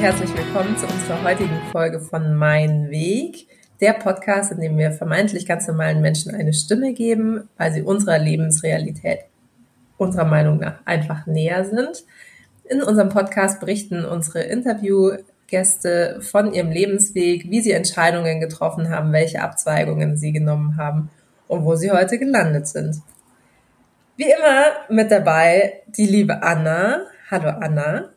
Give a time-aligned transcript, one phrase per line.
[0.00, 3.46] Herzlich willkommen zu unserer heutigen Folge von Mein Weg,
[3.82, 8.18] der Podcast, in dem wir vermeintlich ganz normalen Menschen eine Stimme geben, weil sie unserer
[8.18, 9.26] Lebensrealität
[9.98, 12.02] unserer Meinung nach einfach näher sind.
[12.64, 19.42] In unserem Podcast berichten unsere Interviewgäste von ihrem Lebensweg, wie sie Entscheidungen getroffen haben, welche
[19.42, 21.10] Abzweigungen sie genommen haben
[21.46, 23.02] und wo sie heute gelandet sind.
[24.16, 27.02] Wie immer mit dabei die liebe Anna.
[27.30, 28.08] Hallo Anna.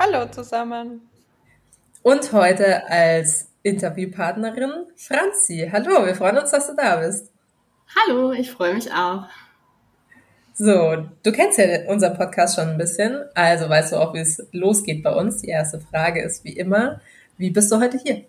[0.00, 1.02] Hallo zusammen.
[2.06, 5.68] Und heute als Interviewpartnerin Franzi.
[5.72, 7.32] Hallo, wir freuen uns, dass du da bist.
[7.96, 9.24] Hallo, ich freue mich auch.
[10.54, 14.40] So, du kennst ja unseren Podcast schon ein bisschen, also weißt du auch, wie es
[14.52, 15.42] losgeht bei uns.
[15.42, 17.00] Die erste Frage ist wie immer,
[17.38, 18.22] wie bist du heute hier?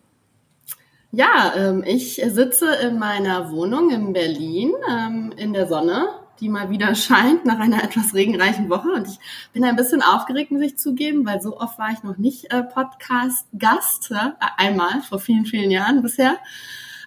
[1.12, 6.08] Ja, ähm, ich sitze in meiner Wohnung in Berlin ähm, in der Sonne
[6.40, 8.90] die mal wieder scheint nach einer etwas regenreichen Woche.
[8.90, 9.20] Und ich
[9.54, 12.64] bin ein bisschen aufgeregt, muss ich zugeben, weil so oft war ich noch nicht äh,
[12.64, 14.10] Podcast-Gast.
[14.10, 14.38] Ja?
[14.58, 16.38] Einmal vor vielen, vielen Jahren bisher.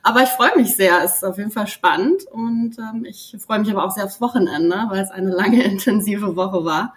[0.02, 1.02] Aber ich freue mich sehr.
[1.04, 2.24] Es ist auf jeden Fall spannend.
[2.30, 6.36] Und ähm, ich freue mich aber auch sehr aufs Wochenende, weil es eine lange, intensive
[6.36, 6.94] Woche war.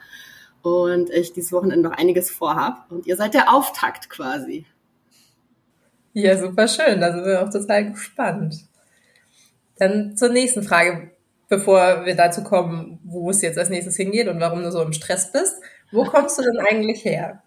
[0.62, 2.86] Und ich dieses Wochenende noch einiges vorhab.
[2.90, 4.66] Und ihr seid der Auftakt quasi.
[6.14, 7.02] Ja, super schön.
[7.02, 8.56] Da sind wir auch total gespannt.
[9.78, 11.13] Dann zur nächsten Frage
[11.54, 14.94] bevor wir dazu kommen, wo es jetzt als nächstes hingeht und warum du so im
[14.94, 15.56] Stress bist.
[15.92, 17.44] Wo kommst du denn eigentlich her?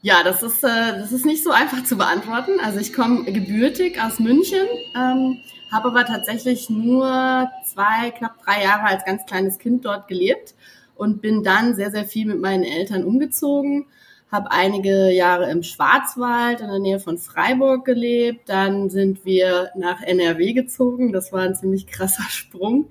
[0.00, 2.52] Ja, das ist, äh, das ist nicht so einfach zu beantworten.
[2.62, 5.36] Also ich komme gebürtig aus München, ähm,
[5.70, 10.54] habe aber tatsächlich nur zwei, knapp drei Jahre als ganz kleines Kind dort gelebt
[10.94, 13.86] und bin dann sehr, sehr viel mit meinen Eltern umgezogen
[14.34, 18.48] habe einige Jahre im Schwarzwald in der Nähe von Freiburg gelebt.
[18.48, 21.12] Dann sind wir nach NRW gezogen.
[21.12, 22.90] Das war ein ziemlich krasser Sprung.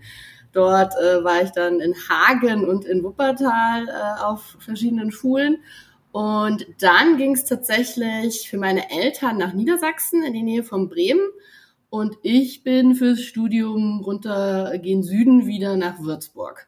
[0.53, 5.57] Dort äh, war ich dann in Hagen und in Wuppertal äh, auf verschiedenen Schulen.
[6.13, 11.27] Und dann ging es tatsächlich für meine Eltern nach Niedersachsen in die Nähe von Bremen.
[11.89, 16.67] Und ich bin fürs Studium runter gen Süden wieder nach Würzburg.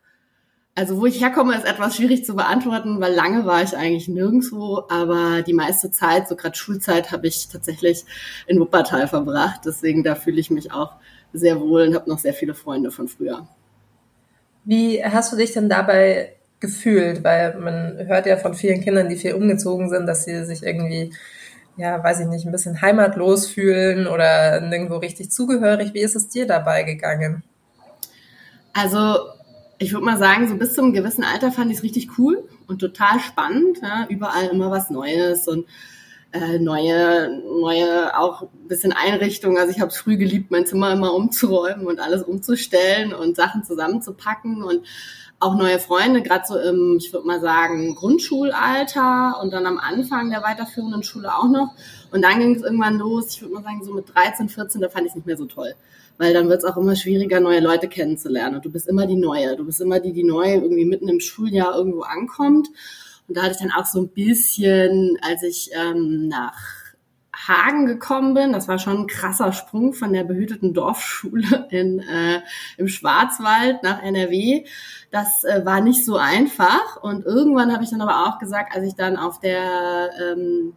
[0.78, 4.84] Also wo ich herkomme, ist etwas schwierig zu beantworten, weil lange war ich eigentlich nirgendwo,
[4.90, 8.04] aber die meiste Zeit, so gerade Schulzeit, habe ich tatsächlich
[8.46, 9.62] in Wuppertal verbracht.
[9.66, 10.92] Deswegen da fühle ich mich auch
[11.32, 13.48] sehr wohl und habe noch sehr viele Freunde von früher.
[14.66, 17.24] Wie hast du dich denn dabei gefühlt?
[17.24, 21.14] Weil man hört ja von vielen Kindern, die viel umgezogen sind, dass sie sich irgendwie,
[21.78, 25.94] ja, weiß ich nicht, ein bisschen heimatlos fühlen oder nirgendwo richtig zugehörig.
[25.94, 27.44] Wie ist es dir dabei gegangen?
[28.74, 29.35] Also
[29.78, 32.80] ich würde mal sagen, so bis zum gewissen Alter fand ich es richtig cool und
[32.80, 33.80] total spannend.
[33.82, 34.08] Ja?
[34.10, 35.66] Überall immer was Neues und
[36.32, 39.58] äh, neue, neue auch ein bisschen Einrichtungen.
[39.58, 43.64] Also ich habe es früh geliebt, mein Zimmer immer umzuräumen und alles umzustellen und Sachen
[43.64, 44.86] zusammenzupacken und
[45.40, 50.30] auch neue Freunde, gerade so im, ich würde mal sagen, Grundschulalter und dann am Anfang
[50.30, 51.76] der weiterführenden Schule auch noch.
[52.12, 54.90] Und dann ging es irgendwann los, ich würde mal sagen, so mit 13, 14, da
[54.90, 55.74] fand ich es nicht mehr so toll
[56.18, 58.56] weil dann wird es auch immer schwieriger, neue Leute kennenzulernen.
[58.56, 59.56] Und du bist immer die Neue.
[59.56, 62.70] Du bist immer die, die neu irgendwie mitten im Schuljahr irgendwo ankommt.
[63.28, 66.58] Und da hatte ich dann auch so ein bisschen, als ich ähm, nach
[67.48, 72.42] Hagen gekommen bin, das war schon ein krasser Sprung von der behüteten Dorfschule in, äh,
[72.78, 74.66] im Schwarzwald nach NRW.
[75.12, 77.02] Das äh, war nicht so einfach.
[77.02, 80.74] Und irgendwann habe ich dann aber auch gesagt, als ich dann auf der ähm,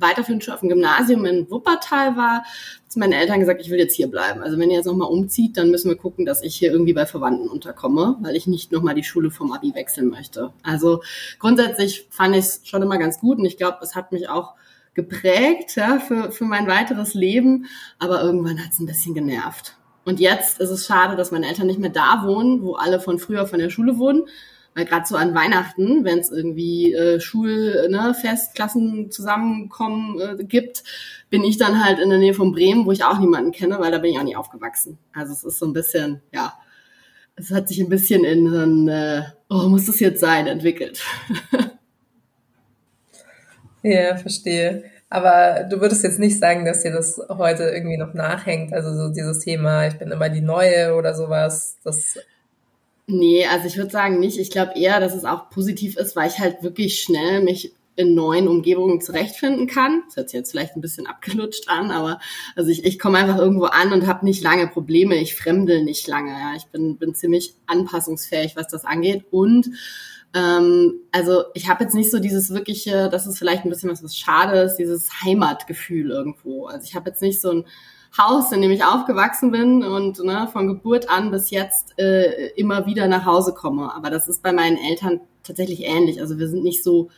[0.00, 2.44] weiterführend schon auf dem Gymnasium in Wuppertal war,
[2.88, 4.42] zu meinen Eltern gesagt, ich will jetzt hier bleiben.
[4.42, 7.06] Also wenn ihr jetzt nochmal umzieht, dann müssen wir gucken, dass ich hier irgendwie bei
[7.06, 10.52] Verwandten unterkomme, weil ich nicht nochmal die Schule vom Abi wechseln möchte.
[10.62, 11.02] Also
[11.38, 14.54] grundsätzlich fand ich es schon immer ganz gut und ich glaube, es hat mich auch
[14.94, 17.66] geprägt ja, für, für mein weiteres Leben,
[17.98, 19.76] aber irgendwann hat es ein bisschen genervt.
[20.04, 23.18] Und jetzt ist es schade, dass meine Eltern nicht mehr da wohnen, wo alle von
[23.18, 24.24] früher von der Schule wohnen,
[24.74, 27.90] weil gerade so an Weihnachten, wenn es irgendwie äh, Schulfest,
[28.50, 30.84] ne, Klassen zusammenkommen äh, gibt,
[31.28, 33.92] bin ich dann halt in der Nähe von Bremen, wo ich auch niemanden kenne, weil
[33.92, 34.98] da bin ich auch nie aufgewachsen.
[35.12, 36.54] Also es ist so ein bisschen, ja,
[37.36, 41.02] es hat sich ein bisschen in so ein, äh, oh, muss das jetzt sein, entwickelt.
[43.82, 44.84] ja, verstehe.
[45.08, 49.12] Aber du würdest jetzt nicht sagen, dass dir das heute irgendwie noch nachhängt, also so
[49.12, 52.16] dieses Thema, ich bin immer die Neue oder sowas, das
[53.10, 54.38] Nee, also ich würde sagen nicht.
[54.38, 58.14] Ich glaube eher, dass es auch positiv ist, weil ich halt wirklich schnell mich in
[58.14, 60.02] neuen Umgebungen zurechtfinden kann.
[60.06, 62.18] Das hört sich jetzt vielleicht ein bisschen abgelutscht an, aber
[62.56, 65.16] also ich, ich komme einfach irgendwo an und habe nicht lange Probleme.
[65.16, 66.30] Ich fremdel nicht lange.
[66.30, 66.54] Ja.
[66.56, 69.24] Ich bin, bin ziemlich anpassungsfähig, was das angeht.
[69.30, 69.70] Und
[70.34, 74.02] ähm, also ich habe jetzt nicht so dieses wirkliche, das ist vielleicht ein bisschen was,
[74.02, 76.66] was schade ist, dieses Heimatgefühl irgendwo.
[76.66, 77.64] Also ich habe jetzt nicht so ein
[78.16, 82.86] Haus, in dem ich aufgewachsen bin und ne, von Geburt an bis jetzt äh, immer
[82.86, 83.94] wieder nach Hause komme.
[83.94, 86.20] Aber das ist bei meinen Eltern tatsächlich ähnlich.
[86.20, 87.10] Also wir sind nicht so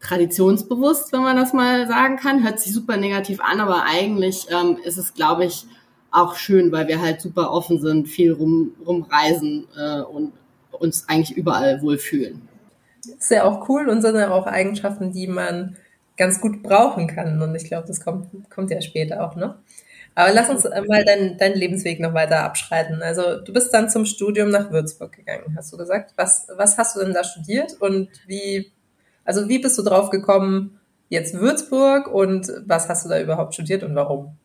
[0.00, 2.44] traditionsbewusst, wenn man das mal sagen kann.
[2.44, 5.66] Hört sich super negativ an, aber eigentlich ähm, ist es, glaube ich,
[6.10, 10.32] auch schön, weil wir halt super offen sind, viel rum, rumreisen äh, und
[10.70, 12.48] uns eigentlich überall wohlfühlen.
[13.18, 15.76] Ist ja auch cool und sind ja auch Eigenschaften, die man
[16.16, 17.40] ganz gut brauchen kann.
[17.40, 19.56] Und ich glaube, das kommt, kommt ja später auch, ne?
[20.14, 23.02] Aber lass uns mal deinen dein Lebensweg noch weiter abschreiten.
[23.02, 26.14] Also du bist dann zum Studium nach Würzburg gegangen, hast du gesagt.
[26.16, 28.72] Was, was hast du denn da studiert und wie,
[29.26, 30.78] also wie bist du drauf gekommen,
[31.08, 34.36] jetzt Würzburg und was hast du da überhaupt studiert und warum?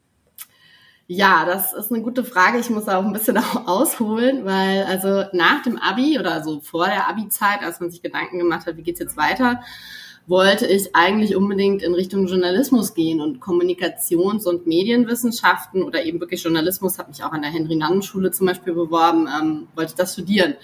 [1.07, 2.59] Ja, das ist eine gute Frage.
[2.59, 7.09] Ich muss auch ein bisschen ausholen, weil also nach dem Abi oder also vor der
[7.09, 9.61] Abi-Zeit, als man sich Gedanken gemacht hat, wie geht's jetzt weiter,
[10.27, 16.43] wollte ich eigentlich unbedingt in Richtung Journalismus gehen und Kommunikations- und Medienwissenschaften oder eben wirklich
[16.43, 20.55] Journalismus, habe mich auch an der Henry-Nannen-Schule zum Beispiel beworben, ähm, wollte das studieren.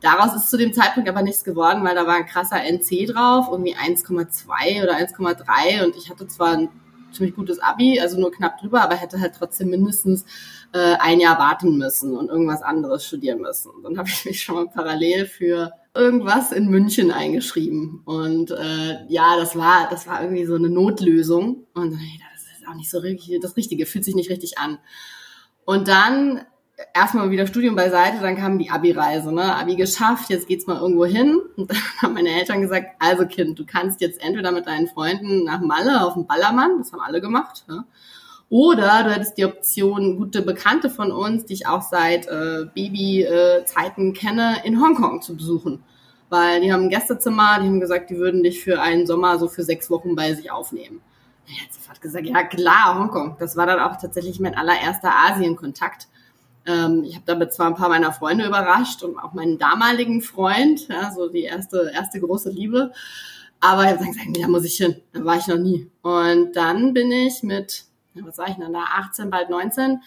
[0.00, 3.48] Daraus ist zu dem Zeitpunkt aber nichts geworden, weil da war ein krasser NC drauf,
[3.50, 6.68] irgendwie 1,2 oder 1,3 und ich hatte zwar ein
[7.12, 10.24] ziemlich gutes Abi, also nur knapp drüber, aber hätte halt trotzdem mindestens
[10.72, 13.72] äh, ein Jahr warten müssen und irgendwas anderes studieren müssen.
[13.82, 18.02] Dann habe ich mich schon mal parallel für irgendwas in München eingeschrieben.
[18.04, 21.66] Und äh, ja, das war, das war irgendwie so eine Notlösung.
[21.74, 24.78] Und hey, das ist auch nicht so richtig das Richtige, fühlt sich nicht richtig an.
[25.64, 26.42] Und dann
[26.94, 29.54] erstmal wieder Studium beiseite, dann kam die Abi-Reise, ne?
[29.56, 31.40] Abi geschafft, jetzt geht's mal irgendwo hin.
[31.56, 35.44] Und dann haben meine Eltern gesagt, also Kind, du kannst jetzt entweder mit deinen Freunden
[35.44, 37.84] nach Malle auf dem Ballermann, das haben alle gemacht, ja?
[38.48, 44.10] Oder du hättest die Option, gute Bekannte von uns, die ich auch seit äh, Babyzeiten
[44.10, 45.84] äh, kenne, in Hongkong zu besuchen.
[46.30, 49.46] Weil die haben ein Gästezimmer, die haben gesagt, die würden dich für einen Sommer so
[49.46, 51.00] für sechs Wochen bei sich aufnehmen.
[51.46, 53.36] Ich hat gesagt, ja klar, Hongkong.
[53.38, 56.08] Das war dann auch tatsächlich mein allererster Asienkontakt.
[56.66, 60.88] Ähm, ich habe damit zwar ein paar meiner Freunde überrascht und auch meinen damaligen Freund,
[60.88, 62.92] ja, so die erste, erste große Liebe.
[63.60, 64.96] Aber ich habe gesagt, da muss ich hin.
[65.12, 65.90] Da war ich noch nie.
[66.02, 67.84] Und dann bin ich mit
[68.14, 70.00] was sag ich denn da, 18, bald 19,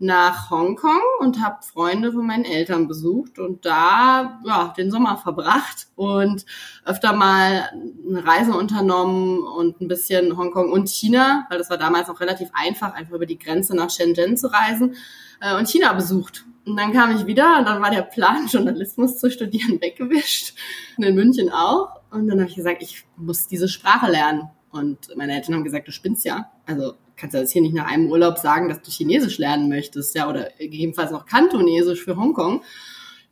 [0.00, 5.88] nach Hongkong und habe Freunde von meinen Eltern besucht und da ja, den Sommer verbracht
[5.96, 6.46] und
[6.84, 7.68] öfter mal
[8.08, 12.48] eine Reise unternommen und ein bisschen Hongkong und China, weil das war damals noch relativ
[12.52, 14.94] einfach, einfach über die Grenze nach Shenzhen zu reisen
[15.40, 16.44] äh, und China besucht.
[16.64, 20.54] Und dann kam ich wieder und dann war der Plan, Journalismus zu studieren, weggewischt.
[20.96, 21.88] Und in München auch.
[22.10, 24.50] Und dann habe ich gesagt, ich muss diese Sprache lernen.
[24.70, 26.50] Und meine Eltern haben gesagt, du spinnst ja.
[26.66, 30.14] Also kannst du jetzt hier nicht nach einem Urlaub sagen, dass du Chinesisch lernen möchtest,
[30.14, 32.62] ja, oder gegebenenfalls noch Kantonesisch für Hongkong.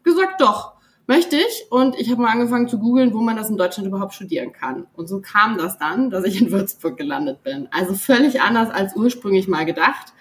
[0.02, 0.76] Gesagt, doch,
[1.06, 1.67] möchte ich.
[1.70, 4.87] Und ich habe mal angefangen zu googeln, wo man das in Deutschland überhaupt studieren kann.
[4.94, 7.69] Und so kam das dann, dass ich in Würzburg gelandet bin.
[7.70, 10.12] Also völlig anders als ursprünglich mal gedacht.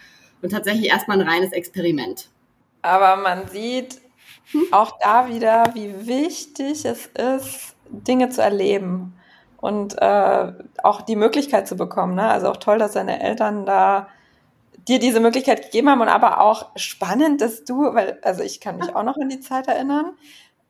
[0.45, 2.30] Und tatsächlich erstmal ein reines Experiment.
[2.83, 4.00] Aber man sieht
[4.69, 9.15] auch da wieder, wie wichtig es ist, Dinge zu erleben
[9.57, 10.53] und äh,
[10.83, 12.13] auch die Möglichkeit zu bekommen.
[12.13, 12.30] Ne?
[12.30, 14.07] Also auch toll, dass deine Eltern da
[14.87, 18.78] dir diese Möglichkeit gegeben haben und aber auch spannend, dass du, weil, also ich kann
[18.78, 20.14] mich auch noch an die Zeit erinnern.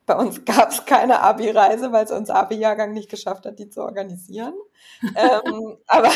[0.06, 3.82] Bei uns gab es keine Abi-Reise, weil es unser Abi-Jahrgang nicht geschafft hat, die zu
[3.82, 4.54] organisieren.
[5.02, 6.12] ähm, aber,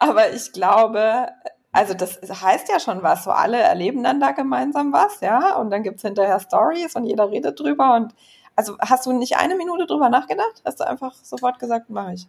[0.00, 1.28] aber ich glaube,
[1.72, 3.24] also das heißt ja schon was.
[3.24, 5.56] So alle erleben dann da gemeinsam was, ja.
[5.56, 8.14] Und dann gibt's hinterher Stories und jeder redet drüber und
[8.56, 10.62] also hast du nicht eine Minute drüber nachgedacht?
[10.64, 12.28] Hast du einfach sofort gesagt, mache ich?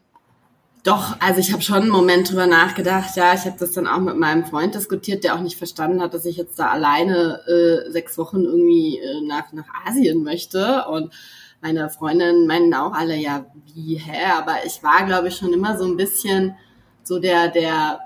[0.83, 3.15] Doch, also ich habe schon einen Moment drüber nachgedacht.
[3.15, 6.13] Ja, ich habe das dann auch mit meinem Freund diskutiert, der auch nicht verstanden hat,
[6.13, 10.85] dass ich jetzt da alleine äh, sechs Wochen irgendwie äh, nach, nach Asien möchte.
[10.85, 11.13] Und
[11.61, 14.31] meine Freundinnen meinen auch alle, ja, wie, hä?
[14.37, 16.55] Aber ich war, glaube ich, schon immer so ein bisschen
[17.03, 17.99] so der, der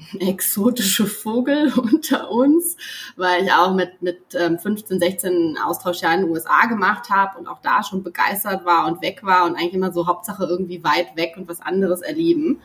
[0.20, 2.76] exotische Vogel unter uns,
[3.16, 7.60] weil ich auch mit, mit 15, 16 Austauschjahr in den USA gemacht habe und auch
[7.62, 11.34] da schon begeistert war und weg war und eigentlich immer so Hauptsache irgendwie weit weg
[11.36, 12.60] und was anderes erleben.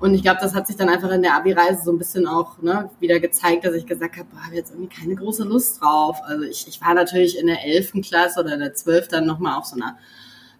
[0.00, 2.62] Und ich glaube, das hat sich dann einfach in der Abi-Reise so ein bisschen auch
[2.62, 6.18] ne, wieder gezeigt, dass ich gesagt habe, boah, habe jetzt irgendwie keine große Lust drauf.
[6.24, 7.94] Also ich, ich war natürlich in der 11.
[8.02, 9.08] Klasse oder in der 12.
[9.08, 9.98] dann nochmal auf so einer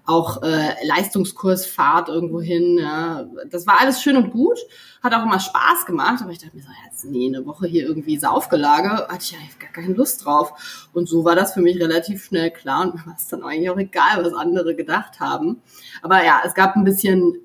[0.09, 2.79] auch äh, Leistungskursfahrt irgendwo hin.
[2.79, 3.27] Ja.
[3.51, 4.59] Das war alles schön und gut,
[5.03, 7.87] hat auch immer Spaß gemacht, aber ich dachte mir so, jetzt nee, eine Woche hier
[7.87, 10.89] irgendwie Saufgelage, hatte ich ja gar keine Lust drauf.
[10.95, 13.71] Und so war das für mich relativ schnell klar und mir war es dann eigentlich
[13.71, 15.61] auch egal, was andere gedacht haben.
[16.03, 17.37] Aber ja, es gab ein bisschen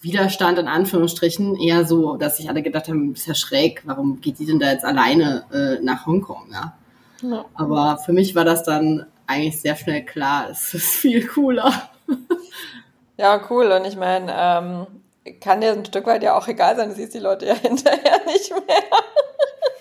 [0.00, 4.38] Widerstand in Anführungsstrichen, eher so, dass sich alle gedacht haben, ist ja schräg, warum geht
[4.38, 6.74] die denn da jetzt alleine äh, nach Hongkong, ja?
[7.22, 7.44] ja.
[7.54, 11.90] Aber für mich war das dann eigentlich sehr schnell klar, es ist viel cooler.
[13.16, 13.72] Ja, cool.
[13.72, 14.86] Und ich meine, ähm,
[15.40, 18.20] kann dir ein Stück weit ja auch egal sein, du siehst die Leute ja hinterher
[18.26, 18.84] nicht mehr.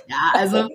[0.08, 0.68] Ja, also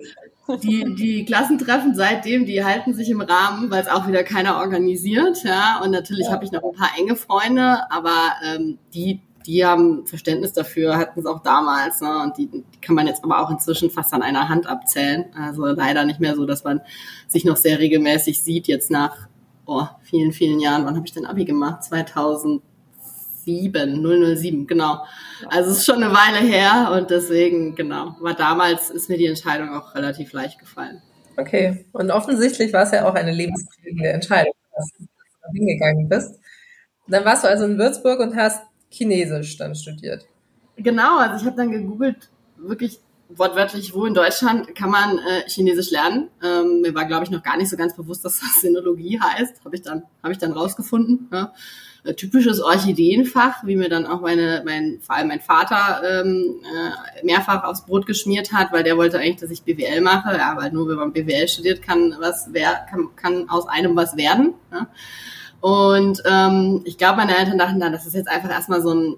[0.61, 5.43] die, die Klassentreffen seitdem, die halten sich im Rahmen, weil es auch wieder keiner organisiert,
[5.43, 5.81] ja.
[5.83, 6.33] Und natürlich ja.
[6.33, 11.19] habe ich noch ein paar enge Freunde, aber ähm, die, die haben Verständnis dafür, hatten
[11.19, 12.21] es auch damals, ne?
[12.23, 15.25] Und die, die kann man jetzt aber auch inzwischen fast an einer Hand abzählen.
[15.35, 16.81] Also leider nicht mehr so, dass man
[17.27, 19.27] sich noch sehr regelmäßig sieht, jetzt nach
[19.65, 20.85] oh, vielen, vielen Jahren.
[20.85, 21.83] Wann habe ich denn Abi gemacht?
[21.83, 22.61] 2000
[23.45, 25.03] 007, 007, genau.
[25.49, 29.25] Also es ist schon eine Weile her und deswegen, genau, war damals ist mir die
[29.25, 31.01] Entscheidung auch relativ leicht gefallen.
[31.37, 35.05] Okay, und offensichtlich war es ja auch eine lebensprägende Entscheidung, dass du
[35.53, 36.39] hingegangen bist.
[37.07, 38.61] Dann warst du also in Würzburg und hast
[38.93, 40.25] Chinesisch dann studiert.
[40.77, 45.91] Genau, also ich habe dann gegoogelt, wirklich wortwörtlich, wo in Deutschland kann man äh, Chinesisch
[45.91, 46.29] lernen.
[46.43, 49.63] Ähm, mir war, glaube ich, noch gar nicht so ganz bewusst, dass das Sinologie heißt.
[49.65, 51.29] Habe ich dann, ich dann rausgefunden.
[51.31, 51.53] Ja.
[52.03, 57.25] Äh, typisches Orchideenfach, wie mir dann auch meine, mein, vor allem mein Vater ähm, äh,
[57.25, 60.37] mehrfach aufs Brot geschmiert hat, weil der wollte eigentlich, dass ich BWL mache.
[60.37, 64.17] Ja, weil nur wenn man BWL studiert, kann was wer, kann, kann aus einem was
[64.17, 64.53] werden.
[64.71, 64.87] Ja.
[65.63, 69.15] Und ähm, ich glaube, meine Eltern dachten dann, das ist jetzt einfach erstmal so ein,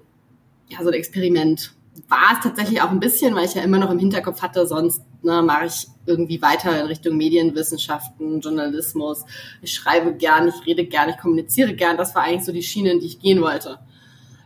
[0.68, 1.72] ja, so ein Experiment
[2.06, 5.02] war es tatsächlich auch ein bisschen, weil ich ja immer noch im Hinterkopf hatte, sonst
[5.22, 9.24] ne, mache ich irgendwie weiter in Richtung Medienwissenschaften, Journalismus.
[9.60, 11.96] Ich schreibe gern, ich rede gern, ich kommuniziere gern.
[11.96, 13.80] Das war eigentlich so die Schiene, in die ich gehen wollte.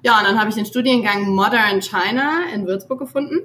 [0.03, 3.41] Ja, und dann habe ich den Studiengang Modern China in Würzburg gefunden.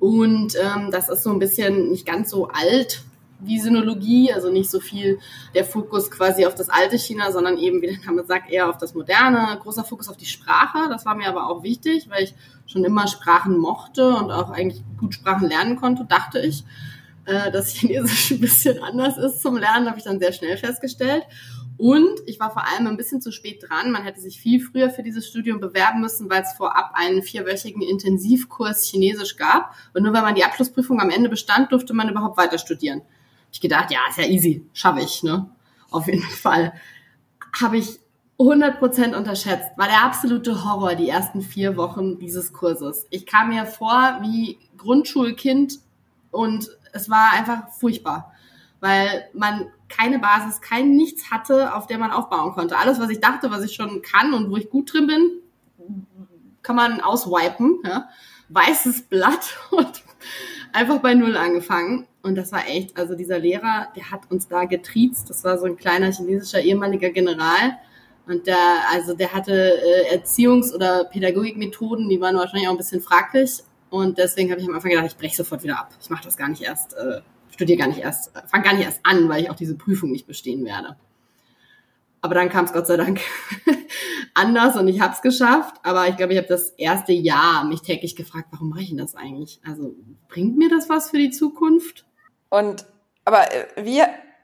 [0.00, 3.04] Und ähm, das ist so ein bisschen nicht ganz so alt,
[3.44, 5.18] wie Sinologie, also nicht so viel
[5.54, 8.78] der Fokus quasi auf das alte China, sondern eben, wie der Name sagt, eher auf
[8.78, 10.88] das moderne, großer Fokus auf die Sprache.
[10.88, 12.34] Das war mir aber auch wichtig, weil ich
[12.66, 16.64] schon immer Sprachen mochte und auch eigentlich gut Sprachen lernen konnte, dachte ich.
[17.24, 21.22] Äh, dass Chinesisch ein bisschen anders ist zum Lernen, habe ich dann sehr schnell festgestellt.
[21.78, 23.90] Und ich war vor allem ein bisschen zu spät dran.
[23.92, 27.82] Man hätte sich viel früher für dieses Studium bewerben müssen, weil es vorab einen vierwöchigen
[27.82, 29.74] Intensivkurs Chinesisch gab.
[29.94, 33.02] Und nur wenn man die Abschlussprüfung am Ende bestand, durfte man überhaupt weiter studieren
[33.52, 35.48] ich gedacht, ja, ist ja easy, schaffe ich, ne?
[35.90, 36.72] Auf jeden Fall.
[37.60, 38.00] Habe ich
[38.38, 39.70] 100% unterschätzt.
[39.76, 43.06] War der absolute Horror die ersten vier Wochen dieses Kurses.
[43.10, 45.78] Ich kam mir vor wie Grundschulkind
[46.30, 48.32] und es war einfach furchtbar,
[48.80, 52.78] weil man keine Basis, kein Nichts hatte, auf der man aufbauen konnte.
[52.78, 55.30] Alles, was ich dachte, was ich schon kann und wo ich gut drin bin,
[56.62, 57.80] kann man auswipen.
[57.84, 58.08] Ja?
[58.48, 60.02] Weißes Blatt und
[60.72, 62.08] einfach bei Null angefangen.
[62.22, 65.28] Und das war echt, also dieser Lehrer, der hat uns da getriezt.
[65.28, 67.78] Das war so ein kleiner chinesischer ehemaliger General.
[68.26, 68.56] Und der,
[68.90, 73.64] also der hatte äh, Erziehungs- oder Pädagogikmethoden, die waren wahrscheinlich auch ein bisschen fraglich.
[73.90, 75.90] Und deswegen habe ich am Anfang gedacht, ich breche sofort wieder ab.
[76.00, 79.00] Ich mache das gar nicht erst, äh, studiere gar nicht erst, fange gar nicht erst
[79.02, 80.96] an, weil ich auch diese Prüfung nicht bestehen werde.
[82.20, 83.20] Aber dann kam es Gott sei Dank
[84.34, 85.74] anders und ich habe es geschafft.
[85.82, 88.98] Aber ich glaube, ich habe das erste Jahr mich täglich gefragt, warum mache ich denn
[88.98, 89.60] das eigentlich?
[89.66, 89.96] Also
[90.28, 92.06] bringt mir das was für die Zukunft?
[92.52, 92.84] Und
[93.24, 94.02] aber äh, wie,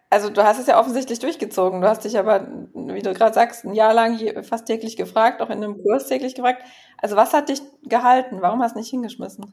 [0.08, 1.82] also du hast es ja offensichtlich durchgezogen.
[1.82, 5.50] Du hast dich aber, wie du gerade sagst, ein Jahr lang fast täglich gefragt, auch
[5.50, 6.62] in einem Kurs täglich gefragt.
[6.96, 8.38] Also was hat dich gehalten?
[8.40, 9.52] Warum hast du nicht hingeschmissen?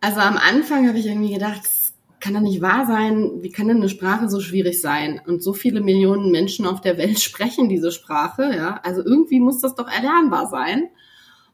[0.00, 1.62] Also am Anfang habe ich irgendwie gedacht,
[2.18, 5.20] kann doch nicht wahr sein, wie kann denn eine Sprache so schwierig sein?
[5.24, 8.80] Und so viele Millionen Menschen auf der Welt sprechen diese Sprache, ja.
[8.82, 10.88] Also irgendwie muss das doch erlernbar sein.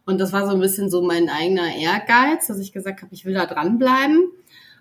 [0.06, 3.26] Und das war so ein bisschen so mein eigener Ehrgeiz, dass ich gesagt habe, ich
[3.26, 4.30] will da dranbleiben.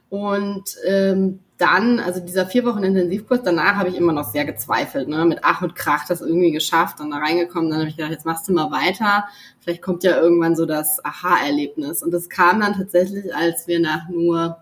[0.09, 5.07] Und ähm, dann, also dieser vier Wochen Intensivkurs, danach habe ich immer noch sehr gezweifelt,
[5.07, 5.24] ne?
[5.25, 7.69] mit Ach und Krach das irgendwie geschafft und da reingekommen.
[7.69, 9.25] Dann habe ich gedacht, jetzt machst du mal weiter.
[9.62, 12.03] Vielleicht kommt ja irgendwann so das Aha-Erlebnis.
[12.03, 14.57] Und das kam dann tatsächlich, als wir nach nur,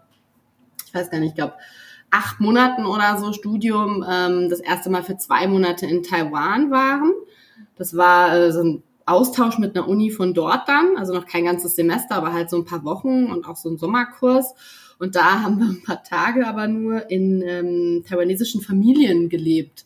[0.86, 1.54] ich weiß gar nicht, ich glaube,
[2.12, 7.12] acht Monaten oder so Studium ähm, das erste Mal für zwei Monate in Taiwan waren.
[7.76, 11.46] Das war äh, so ein Austausch mit einer Uni von dort dann, also noch kein
[11.46, 14.54] ganzes Semester, aber halt so ein paar Wochen und auch so ein Sommerkurs.
[15.04, 19.84] Und da haben wir ein paar Tage aber nur in ähm, taiwanesischen Familien gelebt.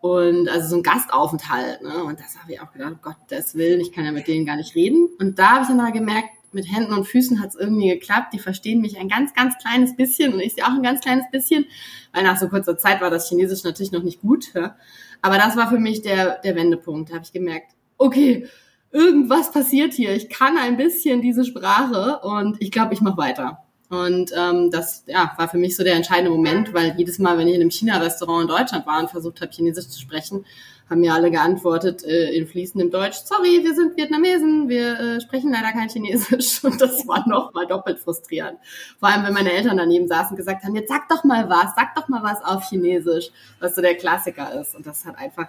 [0.00, 1.82] Und also so ein Gastaufenthalt.
[1.82, 2.02] Ne?
[2.02, 4.56] Und das habe ich auch gedacht, oh Gottes Willen, ich kann ja mit denen gar
[4.56, 5.10] nicht reden.
[5.20, 8.32] Und da habe ich dann mal gemerkt, mit Händen und Füßen hat es irgendwie geklappt.
[8.32, 11.26] Die verstehen mich ein ganz, ganz kleines bisschen und ich sie auch ein ganz kleines
[11.30, 11.66] bisschen,
[12.14, 14.54] weil nach so kurzer Zeit war das Chinesisch natürlich noch nicht gut.
[14.54, 14.76] Ja?
[15.20, 17.10] Aber das war für mich der, der Wendepunkt.
[17.10, 18.46] Da habe ich gemerkt, okay,
[18.90, 20.14] irgendwas passiert hier.
[20.16, 23.65] Ich kann ein bisschen diese Sprache und ich glaube, ich mache weiter.
[23.88, 27.46] Und ähm, das ja, war für mich so der entscheidende Moment, weil jedes Mal, wenn
[27.46, 30.44] ich in einem China-Restaurant in Deutschland war und versucht habe, Chinesisch zu sprechen,
[30.88, 35.52] haben mir alle geantwortet äh, in fließendem Deutsch, sorry, wir sind Vietnamesen, wir äh, sprechen
[35.52, 36.62] leider kein Chinesisch.
[36.64, 38.58] Und das war noch mal doppelt frustrierend.
[38.98, 41.74] Vor allem, wenn meine Eltern daneben saßen und gesagt haben, jetzt sag doch mal was,
[41.74, 44.76] sag doch mal was auf Chinesisch, was so der Klassiker ist.
[44.76, 45.48] Und das hat einfach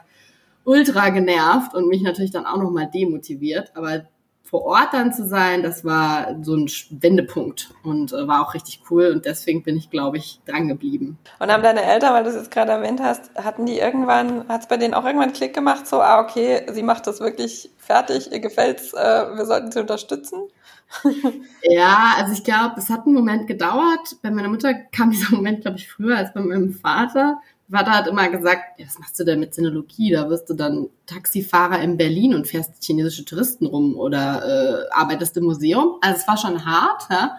[0.63, 3.71] ultra genervt und mich natürlich dann auch noch mal demotiviert.
[3.75, 4.05] Aber
[4.49, 8.81] vor Ort dann zu sein, das war so ein Wendepunkt und äh, war auch richtig
[8.89, 11.17] cool und deswegen bin ich, glaube ich, dran geblieben.
[11.39, 14.61] Und haben deine Eltern, weil du es jetzt gerade erwähnt hast, hatten die irgendwann, hat
[14.61, 18.31] es bei denen auch irgendwann Klick gemacht, so, ah, okay, sie macht das wirklich fertig,
[18.31, 20.43] ihr gefällt's, äh, wir sollten sie unterstützen?
[21.63, 24.15] ja, also ich glaube, es hat einen Moment gedauert.
[24.21, 27.41] Bei meiner Mutter kam dieser Moment, glaube ich, früher als bei meinem Vater.
[27.69, 30.11] Vater hat immer gesagt, ja, was machst du denn mit Sinologie?
[30.11, 35.35] Da wirst du dann Taxifahrer in Berlin und fährst chinesische Touristen rum oder äh, arbeitest
[35.37, 35.97] im Museum.
[36.01, 37.37] Also es war schon hart, ja.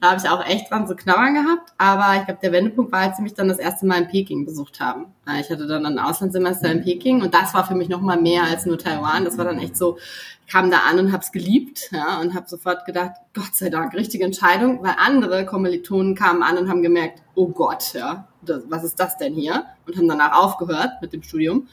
[0.00, 1.72] Da habe ich auch echt dran zu knabbern gehabt.
[1.76, 4.44] Aber ich glaube, der Wendepunkt war, als sie mich dann das erste Mal in Peking
[4.44, 5.06] besucht haben.
[5.40, 8.64] Ich hatte dann ein Auslandssemester in Peking und das war für mich nochmal mehr als
[8.64, 9.24] nur Taiwan.
[9.24, 9.98] Das war dann echt so,
[10.46, 13.70] ich kam da an und habe es geliebt ja, und habe sofort gedacht, Gott sei
[13.70, 18.62] Dank, richtige Entscheidung, weil andere Kommilitonen kamen an und haben gemerkt, oh Gott, ja, das,
[18.68, 19.64] was ist das denn hier?
[19.86, 21.68] Und haben danach aufgehört mit dem Studium.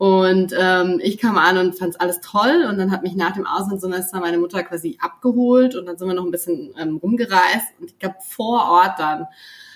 [0.00, 2.64] Und ähm, ich kam an und fand es alles toll.
[2.66, 6.14] Und dann hat mich nach dem Auslandssemester meine Mutter quasi abgeholt und dann sind wir
[6.14, 7.66] noch ein bisschen ähm, rumgereist.
[7.78, 9.26] Und ich glaube, vor Ort dann,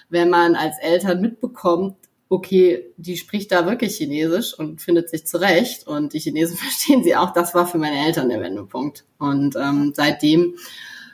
[0.09, 1.97] wenn man als Eltern mitbekommt,
[2.31, 7.17] okay, die spricht da wirklich Chinesisch und findet sich zurecht und die Chinesen verstehen sie
[7.17, 9.05] auch, das war für meine Eltern der Wendepunkt.
[9.19, 10.55] Und ähm, seitdem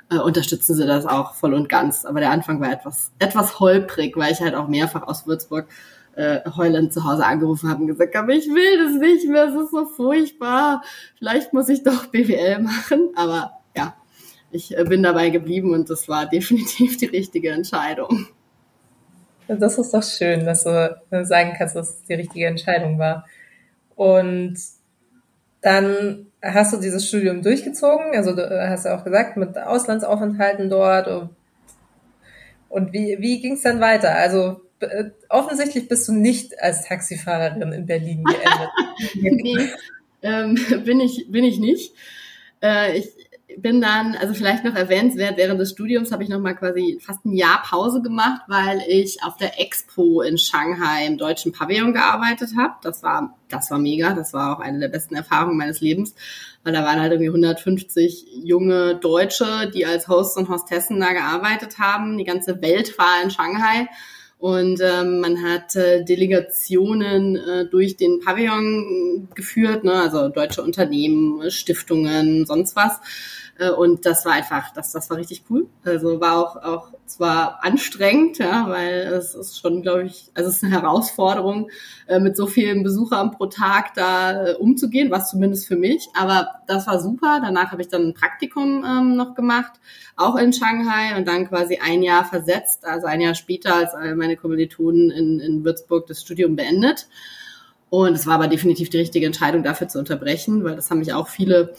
[0.08, 2.04] äh, unterstützen sie das auch voll und ganz.
[2.04, 5.66] Aber der Anfang war etwas, etwas holprig, weil ich halt auch mehrfach aus Würzburg
[6.20, 9.54] äh, heulend zu Hause angerufen habe und gesagt habe, ich will das nicht mehr, es
[9.54, 10.82] ist so furchtbar.
[11.18, 13.08] Vielleicht muss ich doch BWL machen.
[13.16, 13.94] Aber ja,
[14.50, 18.26] ich äh, bin dabei geblieben und das war definitiv die richtige Entscheidung.
[19.48, 23.26] Das ist doch schön, dass du sagen kannst, dass es die richtige Entscheidung war.
[23.96, 24.58] Und
[25.62, 31.30] dann hast du dieses Studium durchgezogen, also du hast ja auch gesagt, mit Auslandsaufenthalten dort.
[32.68, 34.14] Und wie, wie ging es dann weiter?
[34.14, 34.69] Also äh,
[35.28, 38.70] offensichtlich bist du nicht als Taxifahrerin in Berlin geendet.
[39.42, 39.68] nee,
[40.22, 41.92] ähm, bin ich, bin ich nicht.
[42.62, 43.10] Äh, ich
[43.58, 47.24] bin dann, also vielleicht noch erwähnenswert, während des Studiums habe ich noch mal quasi fast
[47.24, 52.50] ein Jahr Pause gemacht, weil ich auf der Expo in Shanghai im deutschen Pavillon gearbeitet
[52.56, 52.74] habe.
[52.82, 54.14] Das war, das war mega.
[54.14, 56.14] Das war auch eine der besten Erfahrungen meines Lebens,
[56.64, 61.78] weil da waren halt irgendwie 150 junge Deutsche, die als Hosts und Hostessen da gearbeitet
[61.78, 62.18] haben.
[62.18, 63.88] Die ganze Welt war in Shanghai.
[64.40, 69.92] Und ähm, man hat äh, Delegationen äh, durch den Pavillon geführt, ne?
[69.92, 73.00] also deutsche Unternehmen, Stiftungen, sonst was.
[73.60, 75.68] Äh, und das war einfach, das, das war richtig cool.
[75.84, 80.56] Also war auch, auch zwar anstrengend, ja, weil es ist schon, glaube ich, also es
[80.56, 81.70] ist eine Herausforderung,
[82.06, 86.08] äh, mit so vielen Besuchern pro Tag da äh, umzugehen, was zumindest für mich.
[86.18, 87.40] Aber das war super.
[87.42, 89.72] Danach habe ich dann ein Praktikum ähm, noch gemacht,
[90.16, 94.36] auch in Shanghai und dann quasi ein Jahr versetzt, also ein Jahr später als meine
[94.36, 97.08] Kommilitonen in, in Würzburg das Studium beendet.
[97.90, 101.12] Und es war aber definitiv die richtige Entscheidung, dafür zu unterbrechen, weil das haben mich
[101.12, 101.74] auch viele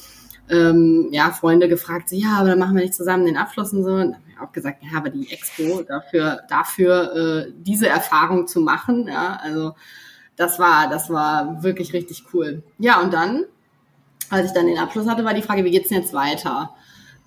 [0.52, 3.84] ähm, ja, Freunde gefragt, so, ja, aber dann machen wir nicht zusammen den Abschluss und
[3.84, 3.92] so.
[3.92, 7.16] Und dann haben wir auch gesagt, ja, aber die Expo dafür, dafür
[7.48, 9.74] äh, diese Erfahrung zu machen, ja, also
[10.36, 12.64] das war, das war wirklich richtig cool.
[12.80, 13.46] Ja, und dann,
[14.30, 16.74] als ich dann den Abschluss hatte, war die Frage, wie geht's denn jetzt weiter?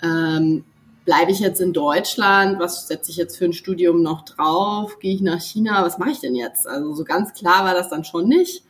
[0.02, 0.64] Ähm,
[1.04, 2.58] bleibe ich jetzt in Deutschland?
[2.58, 4.98] Was setze ich jetzt für ein Studium noch drauf?
[4.98, 5.84] Gehe ich nach China?
[5.84, 6.66] Was mache ich denn jetzt?
[6.66, 8.64] Also so ganz klar war das dann schon nicht.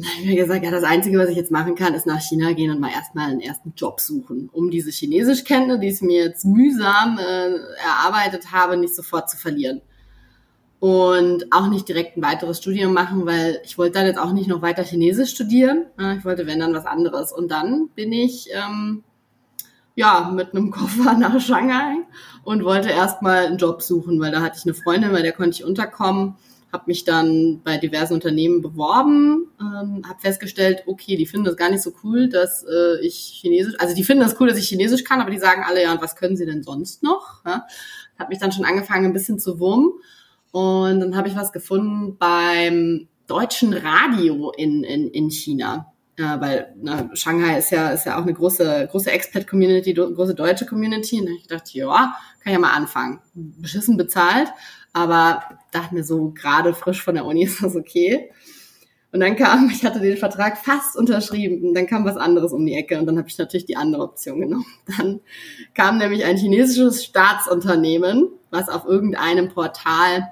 [0.00, 2.20] Dann habe ich mir gesagt, ja, das Einzige, was ich jetzt machen kann, ist nach
[2.20, 6.24] China gehen und mal erstmal einen ersten Job suchen, um diese Chinesischkenntnisse, die ich mir
[6.24, 9.82] jetzt mühsam äh, erarbeitet habe, nicht sofort zu verlieren.
[10.78, 14.48] Und auch nicht direkt ein weiteres Studium machen, weil ich wollte dann jetzt auch nicht
[14.48, 15.84] noch weiter Chinesisch studieren.
[16.16, 17.32] Ich wollte, wenn dann was anderes.
[17.32, 19.04] Und dann bin ich ähm,
[19.94, 21.96] ja mit einem Koffer nach Shanghai
[22.44, 25.50] und wollte erstmal einen Job suchen, weil da hatte ich eine Freundin, bei der konnte
[25.50, 26.36] ich unterkommen
[26.72, 31.70] habe mich dann bei diversen Unternehmen beworben, ähm, habe festgestellt, okay, die finden das gar
[31.70, 35.04] nicht so cool, dass äh, ich Chinesisch, also die finden das cool, dass ich Chinesisch
[35.04, 37.44] kann, aber die sagen alle, ja, und was können sie denn sonst noch?
[37.44, 37.66] Ja?
[38.18, 39.90] Hat mich dann schon angefangen, ein bisschen zu wurmen.
[40.52, 45.92] Und dann habe ich was gefunden beim deutschen Radio in, in, in China.
[46.18, 50.66] Ja, weil na, Shanghai ist ja, ist ja auch eine große, große Expat-Community, große deutsche
[50.66, 51.20] Community.
[51.20, 53.20] Und ich dachte, ja, kann ja mal anfangen.
[53.32, 54.48] Beschissen bezahlt.
[54.92, 58.30] Aber dachte mir so, gerade frisch von der Uni ist das okay.
[59.12, 62.74] Und dann kam, ich hatte den Vertrag fast unterschrieben, dann kam was anderes um die
[62.74, 64.66] Ecke und dann habe ich natürlich die andere Option genommen.
[64.96, 65.20] Dann
[65.74, 70.30] kam nämlich ein chinesisches Staatsunternehmen, was auf irgendeinem Portal,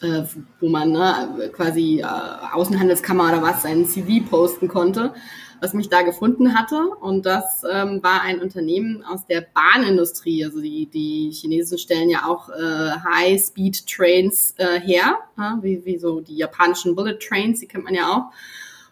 [0.00, 0.22] äh,
[0.60, 2.04] wo man ne, quasi äh,
[2.52, 5.12] Außenhandelskammer oder was, seinen CV posten konnte,
[5.60, 6.88] was mich da gefunden hatte.
[7.00, 10.44] Und das ähm, war ein Unternehmen aus der Bahnindustrie.
[10.44, 16.20] Also die, die Chinesen stellen ja auch äh, High-Speed-Trains äh, her, ja, wie, wie so
[16.20, 18.32] die japanischen Bullet Trains, die kennt man ja auch.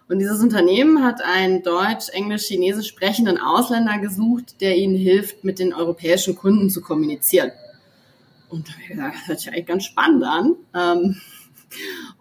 [0.09, 5.59] Und dieses Unternehmen hat einen deutsch, englisch, chinesisch sprechenden Ausländer gesucht, der ihnen hilft, mit
[5.59, 7.51] den europäischen Kunden zu kommunizieren.
[8.49, 10.55] Und da habe ich gesagt, das hört sich eigentlich ganz spannend an.
[10.73, 11.21] Ähm,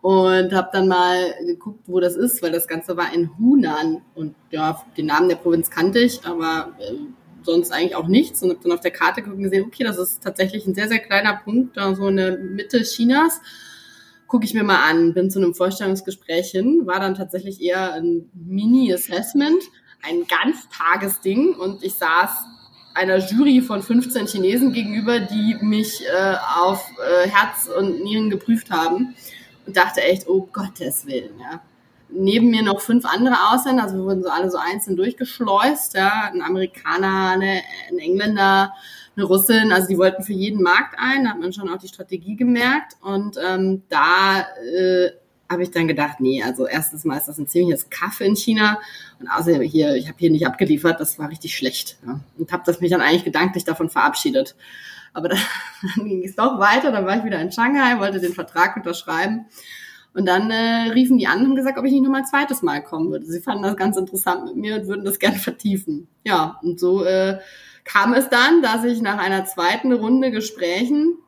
[0.03, 4.03] und habe dann mal geguckt, wo das ist, weil das Ganze war in Hunan.
[4.15, 6.95] Und ja, den Namen der Provinz kannte ich, aber äh,
[7.43, 8.43] sonst eigentlich auch nichts.
[8.43, 10.89] Und habe dann auf der Karte geguckt und gesehen, okay, das ist tatsächlich ein sehr,
[10.89, 13.41] sehr kleiner Punkt, da so in der Mitte Chinas
[14.27, 18.29] gucke ich mir mal an, bin zu einem Vorstellungsgespräch hin, war dann tatsächlich eher ein
[18.35, 19.63] Mini-Assessment,
[20.03, 22.45] ein Ganztagesding und ich saß
[22.97, 28.71] einer Jury von 15 Chinesen gegenüber, die mich äh, auf äh, Herz und Nieren geprüft
[28.71, 29.15] haben
[29.67, 31.61] und dachte echt, oh Gottes Willen, ja.
[32.09, 36.31] Neben mir noch fünf andere Ausländer, also wir wurden so alle so einzeln durchgeschleust, ja,
[36.33, 38.73] ein Amerikaner, eine, ein Engländer,
[39.17, 41.89] eine Russin, also die wollten für jeden Markt ein, da hat man schon auch die
[41.89, 42.97] Strategie gemerkt.
[43.01, 45.11] Und ähm, da äh,
[45.51, 48.79] habe ich dann gedacht, nee, also erstens mal ist das ein ziemliches Kaffee in China
[49.21, 51.99] und außerdem hier, ich habe hier nicht abgeliefert, das war richtig schlecht.
[52.07, 52.21] Ja.
[52.39, 54.57] Und habe das mich dann eigentlich gedanklich davon verabschiedet.
[55.13, 55.39] Aber dann,
[55.97, 59.47] dann ging es doch weiter, dann war ich wieder in Shanghai, wollte den Vertrag unterschreiben.
[60.13, 62.63] Und dann äh, riefen die an und haben gesagt, ob ich nicht nochmal ein zweites
[62.63, 63.27] Mal kommen würde.
[63.27, 66.09] Sie fanden das ganz interessant mit mir und würden das gerne vertiefen.
[66.25, 67.39] Ja, und so äh,
[67.85, 71.19] kam es dann, dass ich nach einer zweiten Runde Gesprächen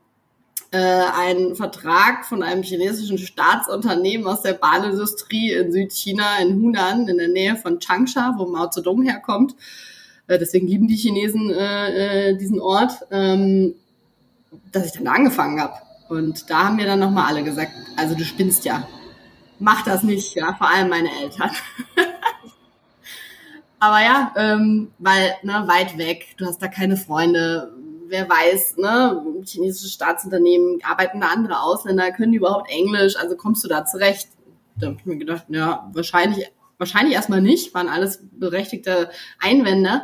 [0.70, 7.18] äh, einen Vertrag von einem chinesischen Staatsunternehmen aus der Bahnindustrie in Südchina, in Hunan, in
[7.18, 9.54] der Nähe von Changsha, wo Mao Zedong herkommt.
[10.26, 13.74] Äh, deswegen lieben die Chinesen äh, äh, diesen Ort, ähm,
[14.72, 15.74] dass ich dann da angefangen habe.
[16.08, 18.86] Und da haben mir dann nochmal alle gesagt, also du spinnst ja.
[19.58, 21.50] Mach das nicht, ja, vor allem meine Eltern.
[23.80, 27.72] Aber ja, ähm, weil ne, weit weg, du hast da keine Freunde.
[28.08, 33.16] Wer weiß, ne, chinesische Staatsunternehmen arbeiten da andere Ausländer, können die überhaupt Englisch?
[33.16, 34.28] Also kommst du da zurecht?
[34.76, 40.02] Da habe ich mir gedacht, ja, wahrscheinlich, wahrscheinlich erstmal nicht, waren alles berechtigte Einwände.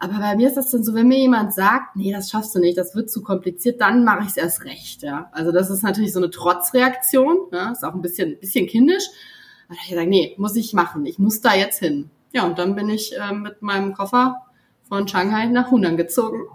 [0.00, 2.60] Aber bei mir ist das dann so, wenn mir jemand sagt, nee, das schaffst du
[2.60, 5.02] nicht, das wird zu kompliziert, dann mache ich es erst recht.
[5.02, 5.28] Ja?
[5.32, 7.72] Also das ist natürlich so eine Trotzreaktion, ja?
[7.72, 9.04] ist auch ein bisschen, bisschen kindisch.
[9.68, 12.10] Aber ich sage, nee, muss ich machen, ich muss da jetzt hin.
[12.32, 14.36] Ja, und dann bin ich äh, mit meinem Koffer
[14.88, 16.46] von Shanghai nach Hunan gezogen.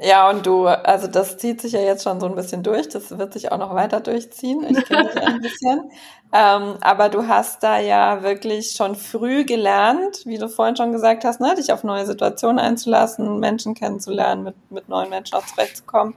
[0.00, 3.18] Ja, und du, also das zieht sich ja jetzt schon so ein bisschen durch, das
[3.18, 4.64] wird sich auch noch weiter durchziehen.
[4.68, 5.90] Ich kenne dich ein bisschen.
[6.30, 11.24] Ähm, aber du hast da ja wirklich schon früh gelernt, wie du vorhin schon gesagt
[11.24, 16.14] hast, ne, dich auf neue Situationen einzulassen, Menschen kennenzulernen, mit, mit neuen Menschen auch zurechtzukommen.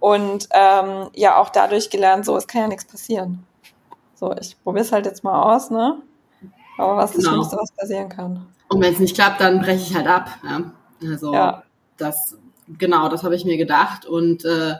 [0.00, 3.46] Und ähm, ja, auch dadurch gelernt, so, es kann ja nichts passieren.
[4.16, 5.96] So, ich probiere es halt jetzt mal aus, ne?
[6.76, 7.22] Aber was genau.
[7.22, 8.46] das Schlimmste, was passieren kann.
[8.68, 10.28] Und wenn es nicht klappt, dann breche ich halt ab.
[10.44, 10.60] Ja?
[11.10, 11.62] Also ja.
[11.98, 12.38] Das,
[12.78, 14.06] genau, das habe ich mir gedacht.
[14.06, 14.74] Und äh,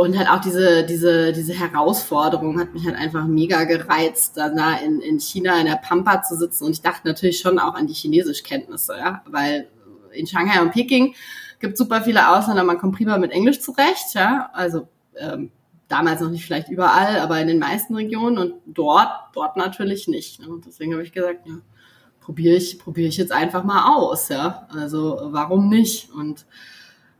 [0.00, 5.02] und halt auch diese, diese, diese Herausforderung hat mich halt einfach mega gereizt, da in,
[5.02, 6.64] in China in der Pampa zu sitzen.
[6.64, 9.68] Und ich dachte natürlich schon auch an die Chinesischkenntnisse, ja, weil
[10.12, 11.14] in Shanghai und Peking
[11.58, 15.50] gibt super viele Ausländer, man kommt prima mit Englisch zurecht, ja, also ähm,
[15.88, 20.40] damals noch nicht vielleicht überall, aber in den meisten Regionen und dort, dort natürlich nicht.
[20.40, 20.48] Ne?
[20.48, 21.56] Und deswegen habe ich gesagt, ja,
[22.30, 24.68] probiere ich, probiere ich jetzt einfach mal aus, ja.
[24.72, 26.12] Also warum nicht?
[26.12, 26.46] Und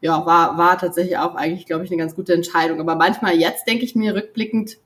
[0.00, 2.78] ja, war, war tatsächlich auch eigentlich, glaube ich, eine ganz gute Entscheidung.
[2.78, 4.76] Aber manchmal jetzt denke ich mir rückblickend,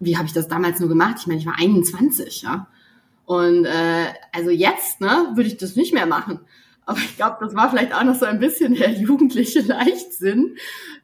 [0.00, 1.16] wie habe ich das damals nur gemacht?
[1.20, 2.66] Ich meine, ich war 21, ja.
[3.24, 6.40] Und äh, also jetzt, ne, würde ich das nicht mehr machen.
[6.84, 10.56] Aber ich glaube, das war vielleicht auch noch so ein bisschen der jugendliche Leichtsinn.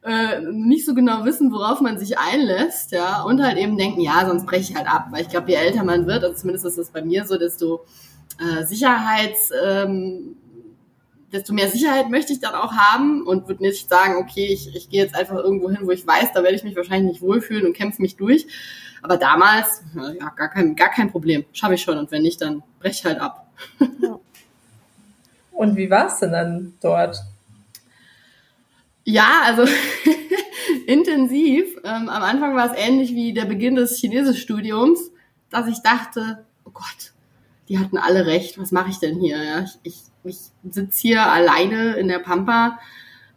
[0.03, 3.23] Äh, nicht so genau wissen, worauf man sich einlässt, ja.
[3.23, 5.07] Und halt eben denken, ja, sonst breche ich halt ab.
[5.13, 7.87] Weil ich glaube, je älter man wird, also zumindest ist das bei mir so, desto
[8.39, 10.37] äh, Sicherheits, ähm,
[11.33, 14.89] desto mehr Sicherheit möchte ich dann auch haben und würde nicht sagen, okay, ich, ich
[14.89, 17.67] gehe jetzt einfach irgendwo hin, wo ich weiß, da werde ich mich wahrscheinlich nicht wohlfühlen
[17.67, 18.47] und kämpfe mich durch.
[19.03, 21.45] Aber damals, ja, gar kein, gar kein Problem.
[21.53, 21.99] Schaffe ich schon.
[21.99, 23.47] Und wenn nicht, dann breche ich halt ab.
[24.01, 24.19] Ja.
[25.53, 27.17] Und wie war es denn dann dort?
[29.05, 29.65] Ja, also
[30.87, 31.77] intensiv.
[31.85, 35.11] Ähm, am Anfang war es ähnlich wie der Beginn des Chinesischstudiums,
[35.51, 37.13] dass ich dachte, oh Gott,
[37.69, 39.43] die hatten alle recht, was mache ich denn hier?
[39.43, 39.61] Ja?
[39.63, 40.39] Ich, ich, ich
[40.71, 42.79] sitze hier alleine in der Pampa.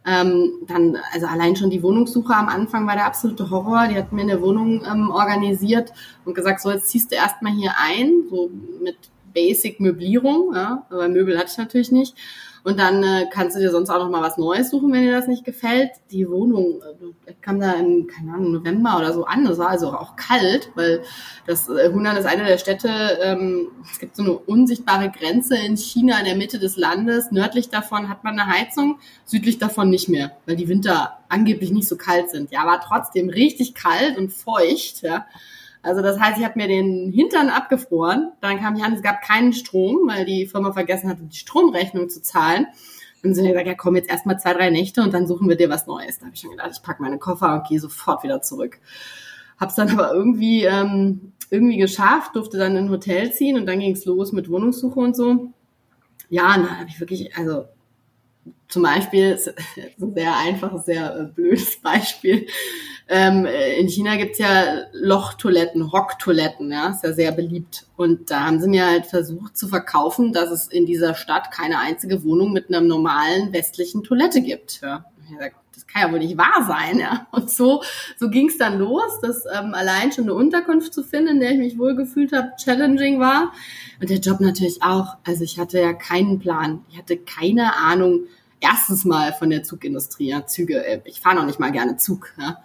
[0.04, 3.86] Ähm, dann, also allein schon die Wohnungssuche am Anfang war der absolute Horror.
[3.88, 5.92] Die hatten mir eine Wohnung ähm, organisiert
[6.24, 8.50] und gesagt, so jetzt ziehst du erstmal hier ein, so
[8.82, 8.96] mit
[9.32, 12.16] Basic-Möblierung, ja, aber Möbel hatte ich natürlich nicht.
[12.64, 15.12] Und dann äh, kannst du dir sonst auch noch mal was Neues suchen, wenn dir
[15.12, 15.90] das nicht gefällt.
[16.12, 16.80] Die Wohnung
[17.26, 19.44] äh, kam da im, keine Ahnung, November oder so an.
[19.46, 21.02] Es war also auch kalt, weil
[21.46, 22.88] das äh, Hunan ist eine der Städte,
[23.20, 27.32] ähm, es gibt so eine unsichtbare Grenze in China in der Mitte des Landes.
[27.32, 31.88] Nördlich davon hat man eine Heizung, südlich davon nicht mehr, weil die Winter angeblich nicht
[31.88, 32.52] so kalt sind.
[32.52, 35.26] Ja, war trotzdem richtig kalt und feucht, ja.
[35.82, 38.32] Also das heißt, ich habe mir den Hintern abgefroren.
[38.40, 42.08] Dann kam ich an, es gab keinen Strom, weil die Firma vergessen hatte, die Stromrechnung
[42.08, 42.66] zu zahlen.
[43.24, 45.56] Und sie haben gesagt, ja komm, jetzt erstmal zwei, drei Nächte und dann suchen wir
[45.56, 46.18] dir was Neues.
[46.18, 48.78] Da habe ich schon gedacht, ich packe meine Koffer und gehe sofort wieder zurück.
[49.58, 53.78] Hab's dann aber irgendwie, ähm, irgendwie geschafft, durfte dann in ein Hotel ziehen und dann
[53.78, 55.52] ging's los mit Wohnungssuche und so.
[56.30, 57.66] Ja, dann habe ich wirklich, also
[58.72, 59.38] zum Beispiel,
[60.00, 62.46] ein sehr einfaches, sehr äh, blödes Beispiel.
[63.06, 63.46] Ähm,
[63.78, 67.86] in China gibt's ja Lochtoiletten, Rocktoiletten, ja, ist ja sehr beliebt.
[67.96, 71.80] Und da haben sie mir halt versucht zu verkaufen, dass es in dieser Stadt keine
[71.80, 74.80] einzige Wohnung mit einer normalen westlichen Toilette gibt.
[74.80, 75.04] Ja.
[75.74, 77.26] Das kann ja wohl nicht wahr sein, ja.
[77.30, 77.82] Und so,
[78.18, 81.58] so ging's dann los, dass ähm, allein schon eine Unterkunft zu finden, in der ich
[81.58, 83.52] mich wohlgefühlt habe, challenging war.
[84.00, 85.16] Und der Job natürlich auch.
[85.26, 86.84] Also ich hatte ja keinen Plan.
[86.90, 88.26] Ich hatte keine Ahnung,
[88.62, 92.32] erstens mal von der Zugindustrie, ja, Züge, äh, ich fahre noch nicht mal gerne Zug.
[92.38, 92.62] Ja.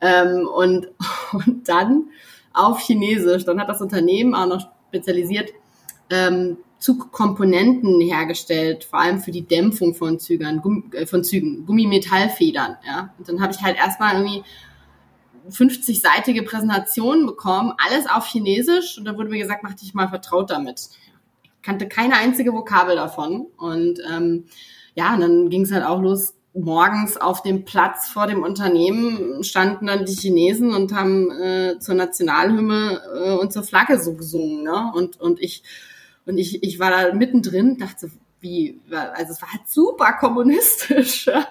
[0.00, 0.88] Ähm, und,
[1.32, 2.10] und dann
[2.52, 5.50] auf Chinesisch, dann hat das Unternehmen auch noch spezialisiert
[6.10, 12.76] ähm, Zugkomponenten hergestellt, vor allem für die Dämpfung von Zügern, Gumm, äh, von Zügen, Gummimetallfedern.
[12.86, 13.12] Ja.
[13.18, 14.44] Und dann habe ich halt erstmal irgendwie
[15.50, 18.98] 50-seitige Präsentationen bekommen, alles auf Chinesisch.
[18.98, 20.88] Und da wurde mir gesagt, mach dich mal vertraut damit.
[21.42, 23.46] Ich kannte keine einzige Vokabel davon.
[23.56, 24.44] Und ähm,
[24.98, 26.34] ja, und dann ging es halt auch los.
[26.54, 31.94] Morgens auf dem Platz vor dem Unternehmen standen dann die Chinesen und haben äh, zur
[31.94, 34.64] Nationalhymne äh, und zur Flagge so gesungen.
[34.64, 34.92] Ne?
[34.92, 35.62] Und, und ich
[36.26, 41.26] und ich, ich war da mittendrin, dachte, wie, also es war halt super kommunistisch.
[41.32, 41.46] Ja?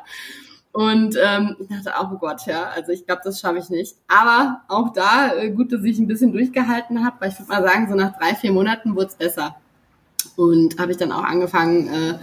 [0.73, 3.95] Und ähm, ich dachte oh Gott, ja, also ich glaube, das schaffe ich nicht.
[4.07, 7.63] Aber auch da, äh, gut, dass ich ein bisschen durchgehalten habe, weil ich würde mal
[7.63, 9.55] sagen, so nach drei, vier Monaten wurde es besser.
[10.35, 12.19] Und habe ich dann auch angefangen, äh,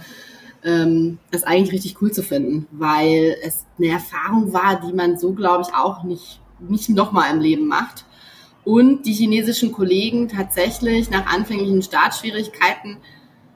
[0.65, 5.33] ähm, das eigentlich richtig cool zu finden, weil es eine Erfahrung war, die man so,
[5.33, 8.05] glaube ich, auch nicht, nicht nochmal im Leben macht.
[8.65, 12.97] Und die chinesischen Kollegen tatsächlich nach anfänglichen Startschwierigkeiten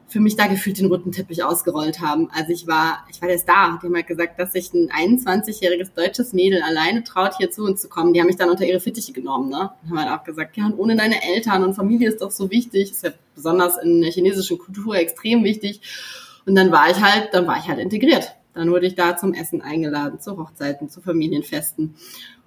[0.10, 2.30] für mich da gefühlt den roten Teppich ausgerollt haben.
[2.32, 3.80] Also ich war, ich war der Star.
[3.82, 7.82] Die haben halt gesagt, dass sich ein 21-jähriges deutsches Mädel alleine traut, hier zu uns
[7.82, 8.14] zu kommen.
[8.14, 9.72] Die haben mich dann unter ihre Fittiche genommen, ne?
[9.84, 12.50] Und haben halt auch gesagt, ja, und ohne deine Eltern und Familie ist doch so
[12.50, 12.92] wichtig.
[12.92, 15.82] ist ja besonders in der chinesischen Kultur extrem wichtig.
[16.46, 18.36] Und dann war ich halt, dann war ich halt integriert.
[18.54, 21.96] Dann wurde ich da zum Essen eingeladen, zu Hochzeiten, zu Familienfesten.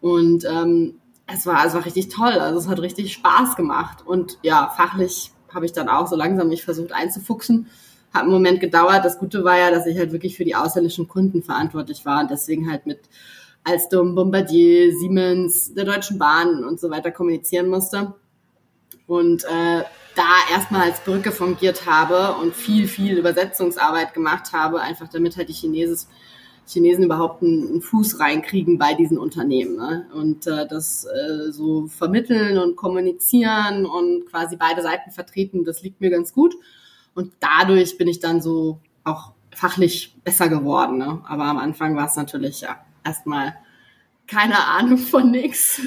[0.01, 2.33] Und ähm, es war, es war richtig toll.
[2.33, 4.07] Also es hat richtig Spaß gemacht.
[4.07, 7.69] Und ja, fachlich habe ich dann auch so langsam mich versucht einzufuchsen.
[8.13, 9.05] Hat einen Moment gedauert.
[9.05, 12.31] Das Gute war ja, dass ich halt wirklich für die ausländischen Kunden verantwortlich war und
[12.31, 13.01] deswegen halt mit
[13.65, 18.15] Alstom, Bombardier, Siemens, der Deutschen Bahn und so weiter kommunizieren musste.
[19.07, 19.83] Und äh,
[20.15, 25.49] da erstmal als Brücke fungiert habe und viel, viel Übersetzungsarbeit gemacht habe, einfach damit halt
[25.49, 26.09] die Chinesen,
[26.67, 29.77] Chinesen überhaupt einen, einen Fuß reinkriegen bei diesen Unternehmen.
[29.77, 30.07] Ne?
[30.15, 36.01] Und äh, das äh, so vermitteln und kommunizieren und quasi beide Seiten vertreten, das liegt
[36.01, 36.55] mir ganz gut.
[37.15, 40.99] Und dadurch bin ich dann so auch fachlich besser geworden.
[40.99, 41.21] Ne?
[41.27, 43.55] Aber am Anfang war es natürlich ja erstmal
[44.33, 45.81] keine Ahnung von nix.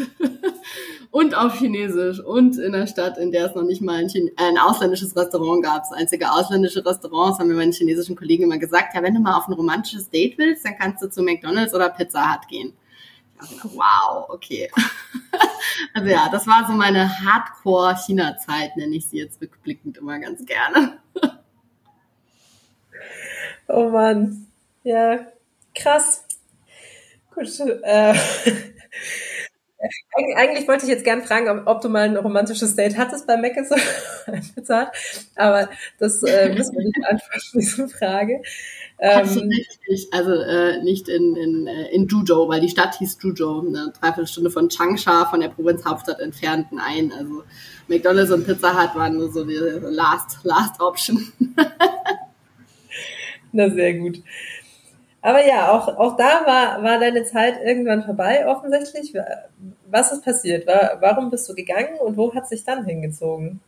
[1.11, 4.31] und auf Chinesisch und in der Stadt, in der es noch nicht mal ein, Chine
[4.37, 5.83] äh, ein ausländisches Restaurant gab.
[5.83, 9.37] Das einzige ausländische Restaurant, haben mir meine chinesischen Kollegen immer gesagt, ja, wenn du mal
[9.37, 12.73] auf ein romantisches Date willst, dann kannst du zu McDonalds oder Pizza Hut gehen.
[13.39, 14.69] Dachte, wow, okay.
[15.93, 20.99] also ja, das war so meine Hardcore-China-Zeit, nenne ich sie jetzt rückblickend immer ganz gerne.
[23.67, 24.47] oh Mann.
[24.83, 25.19] Ja,
[25.73, 26.24] krass.
[27.35, 27.47] Gut.
[27.83, 28.15] Äh,
[30.37, 33.37] eigentlich wollte ich jetzt gern fragen, ob, ob, du mal ein romantisches Date hattest bei
[33.37, 33.69] Meckes
[35.35, 35.69] aber
[35.99, 38.41] das äh, müssen wir nicht beantworten, diese Frage.
[38.97, 39.51] Ähm,
[39.87, 43.91] nicht, also äh, nicht in, in, äh, in Juzhou, weil die Stadt hieß Juzhou, eine
[43.99, 47.11] Dreiviertelstunde von Changsha, von der Provinzhauptstadt entfernt, ein.
[47.11, 47.43] Also
[47.87, 51.31] McDonalds und Pizza Hut waren nur so die last, last option.
[53.51, 54.23] Na, sehr gut.
[55.25, 59.11] Aber ja, auch, auch da war, war deine Zeit irgendwann vorbei, offensichtlich.
[59.89, 60.67] Was ist passiert?
[60.67, 63.59] Warum bist du gegangen und wo hat sich dann hingezogen?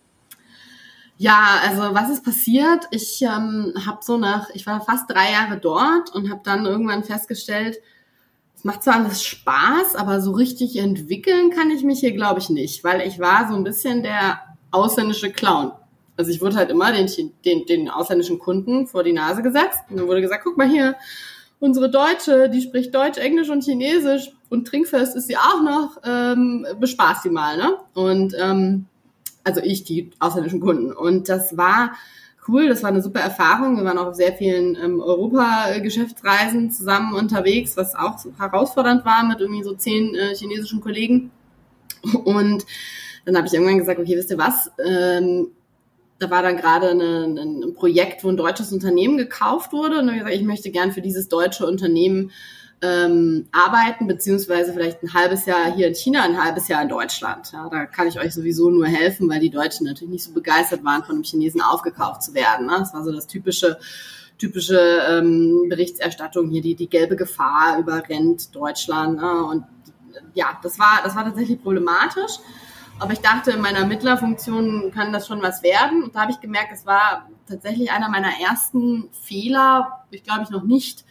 [1.18, 2.86] Ja, also was ist passiert?
[2.92, 7.04] Ich ähm, habe so nach, ich war fast drei Jahre dort und habe dann irgendwann
[7.04, 7.80] festgestellt,
[8.56, 12.52] es macht zwar alles Spaß, aber so richtig entwickeln kann ich mich hier, glaube ich,
[12.52, 15.72] nicht, weil ich war so ein bisschen der ausländische Clown.
[16.18, 17.10] Also ich wurde halt immer den,
[17.46, 20.96] den, den ausländischen Kunden vor die Nase gesetzt und dann wurde gesagt, guck mal hier,
[21.60, 26.66] unsere Deutsche, die spricht Deutsch, Englisch und Chinesisch und trinkfest ist sie auch noch, ähm,
[26.80, 27.78] bespaß sie mal, ne?
[27.94, 28.86] Und ähm,
[29.44, 30.92] also ich, die ausländischen Kunden.
[30.92, 31.94] Und das war
[32.48, 33.78] cool, das war eine super Erfahrung.
[33.78, 39.24] Wir waren auch auf sehr vielen ähm, Europa-Geschäftsreisen zusammen unterwegs, was auch so herausfordernd war
[39.26, 41.32] mit irgendwie so zehn äh, chinesischen Kollegen.
[42.24, 42.66] Und
[43.26, 44.72] dann habe ich irgendwann gesagt, okay, wisst ihr was?
[44.86, 45.48] Ähm,
[46.20, 50.00] da war dann gerade ein Projekt, wo ein deutsches Unternehmen gekauft wurde.
[50.00, 52.32] Und dann gesagt, ich möchte gern für dieses deutsche Unternehmen
[52.82, 57.52] ähm, arbeiten, beziehungsweise vielleicht ein halbes Jahr hier in China, ein halbes Jahr in Deutschland.
[57.52, 60.84] Ja, da kann ich euch sowieso nur helfen, weil die Deutschen natürlich nicht so begeistert
[60.84, 62.68] waren, von einem Chinesen aufgekauft zu werden.
[62.68, 62.76] Ne?
[62.78, 63.78] Das war so das typische
[64.38, 69.18] typische ähm, Berichterstattung hier, die, die gelbe Gefahr überrennt Deutschland.
[69.18, 69.44] Ne?
[69.44, 69.64] Und
[70.34, 72.34] ja, das war, das war tatsächlich problematisch.
[73.00, 76.04] Aber ich dachte, in meiner Mittlerfunktion kann das schon was werden.
[76.04, 80.06] Und da habe ich gemerkt, es war tatsächlich einer meiner ersten Fehler.
[80.10, 81.06] Ich glaube, ich noch nicht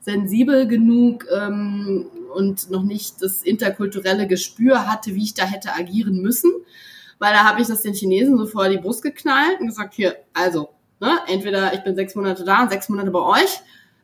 [0.00, 6.20] sensibel genug ähm, und noch nicht das interkulturelle Gespür hatte, wie ich da hätte agieren
[6.20, 6.52] müssen.
[7.18, 10.16] Weil da habe ich das den Chinesen so vor die Brust geknallt und gesagt, hier,
[10.34, 13.60] also, ne, entweder ich bin sechs Monate da und sechs Monate bei euch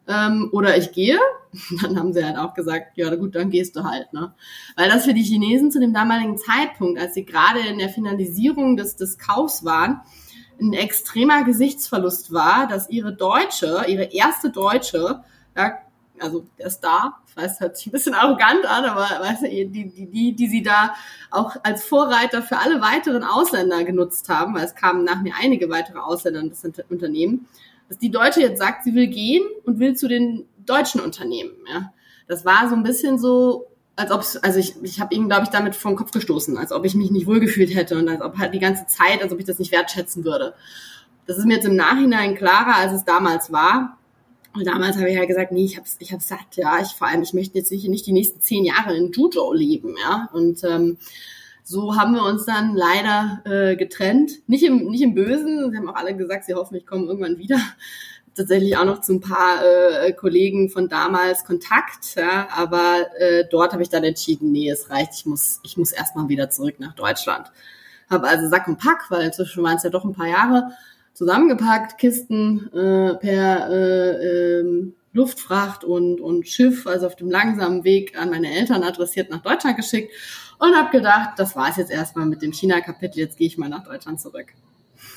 [0.09, 1.19] ähm, oder ich gehe.
[1.83, 4.13] Dann haben sie halt auch gesagt, ja gut, dann gehst du halt.
[4.13, 4.35] Ne?
[4.77, 8.77] Weil das für die Chinesen zu dem damaligen Zeitpunkt, als sie gerade in der Finalisierung
[8.77, 10.03] des, des Kaufs waren,
[10.61, 15.23] ein extremer Gesichtsverlust war, dass ihre Deutsche, ihre erste Deutsche,
[15.57, 15.79] ja,
[16.19, 19.67] also der Star, ich weiß, hört sich ein bisschen arrogant an, aber weißt du, die,
[19.69, 20.95] die, die, die sie da
[21.31, 25.69] auch als Vorreiter für alle weiteren Ausländer genutzt haben, weil es kamen nach mir einige
[25.69, 27.47] weitere Ausländer in das Unternehmen,
[27.89, 31.53] dass die Deutsche jetzt sagt, sie will gehen und will zu den deutschen Unternehmen.
[31.73, 31.93] Ja.
[32.27, 35.51] Das war so ein bisschen so, als ob also ich, ich habe ihn, glaube ich,
[35.51, 38.55] damit vom Kopf gestoßen, als ob ich mich nicht wohlgefühlt hätte und als ob halt
[38.55, 40.55] die ganze Zeit, als ob ich das nicht wertschätzen würde.
[41.27, 43.99] Das ist mir jetzt im Nachhinein klarer, als es damals war.
[44.55, 46.81] Und damals habe ich ja halt gesagt, nee, ich hab's, ich hab's satt, ja.
[46.81, 49.97] Ich vor allem, ich möchte jetzt nicht, nicht die nächsten zehn Jahre in Juzhou leben,
[50.01, 50.29] ja.
[50.33, 50.99] Und ähm,
[51.69, 54.31] so haben wir uns dann leider äh, getrennt.
[54.47, 55.69] Nicht im, nicht im Bösen.
[55.69, 57.59] Sie haben auch alle gesagt, sie hoffen, ich komme irgendwann wieder.
[58.37, 63.73] Tatsächlich auch noch zu ein paar äh, Kollegen von damals Kontakt, ja, aber äh, dort
[63.73, 66.95] habe ich dann entschieden, nee, es reicht, ich muss, ich muss erstmal wieder zurück nach
[66.95, 67.51] Deutschland.
[68.11, 70.71] Habe also Sack und Pack, weil inzwischen waren es ja doch ein paar Jahre,
[71.15, 78.17] zusammengepackt, Kisten äh, per äh, äh, Luftfracht und, und Schiff, also auf dem langsamen Weg
[78.21, 80.13] an meine Eltern adressiert nach Deutschland geschickt
[80.59, 83.69] und habe gedacht, das war es jetzt erstmal mit dem China-Kapitel, jetzt gehe ich mal
[83.69, 84.47] nach Deutschland zurück.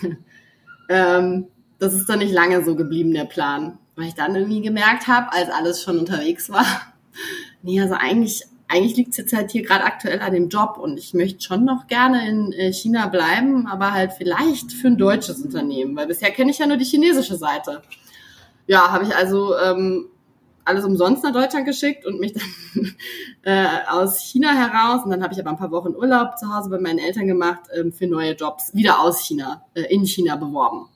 [0.89, 1.47] ähm,
[1.77, 5.31] das ist dann nicht lange so geblieben, der Plan, weil ich dann irgendwie gemerkt habe,
[5.31, 6.65] als alles schon unterwegs war,
[7.61, 10.97] nee, also eigentlich eigentlich liegt es jetzt halt hier gerade aktuell an dem Job und
[10.97, 15.41] ich möchte schon noch gerne in äh, China bleiben, aber halt vielleicht für ein deutsches
[15.41, 17.81] Unternehmen, weil bisher kenne ich ja nur die chinesische Seite.
[18.67, 20.05] Ja, habe ich also ähm,
[20.69, 22.95] alles umsonst nach Deutschland geschickt und mich dann
[23.43, 26.69] äh, aus China heraus und dann habe ich aber ein paar Wochen Urlaub zu Hause
[26.69, 30.87] bei meinen Eltern gemacht ähm, für neue Jobs wieder aus China äh, in China beworben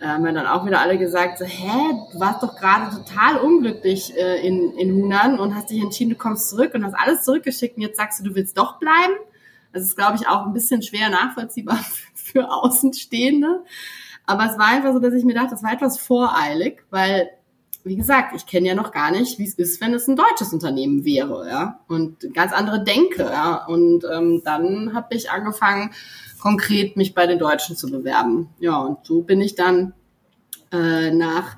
[0.00, 1.72] äh, haben wir dann auch wieder alle gesagt, so, hä,
[2.12, 6.16] du warst doch gerade total unglücklich äh, in, in Hunan und hast dich entschieden, du
[6.16, 9.14] kommst zurück und hast alles zurückgeschickt und jetzt sagst du, du willst doch bleiben.
[9.72, 11.78] Das ist, glaube ich, auch ein bisschen schwer nachvollziehbar
[12.14, 13.64] für Außenstehende.
[14.26, 17.30] Aber es war einfach so, dass ich mir dachte, das war etwas voreilig, weil,
[17.88, 20.52] wie gesagt, ich kenne ja noch gar nicht, wie es ist, wenn es ein deutsches
[20.52, 21.80] Unternehmen wäre, ja.
[21.88, 23.66] Und ganz andere Denke, ja.
[23.66, 25.90] Und ähm, dann habe ich angefangen,
[26.40, 28.50] konkret mich bei den Deutschen zu bewerben.
[28.60, 29.94] Ja, und so bin ich dann
[30.72, 31.56] äh, nach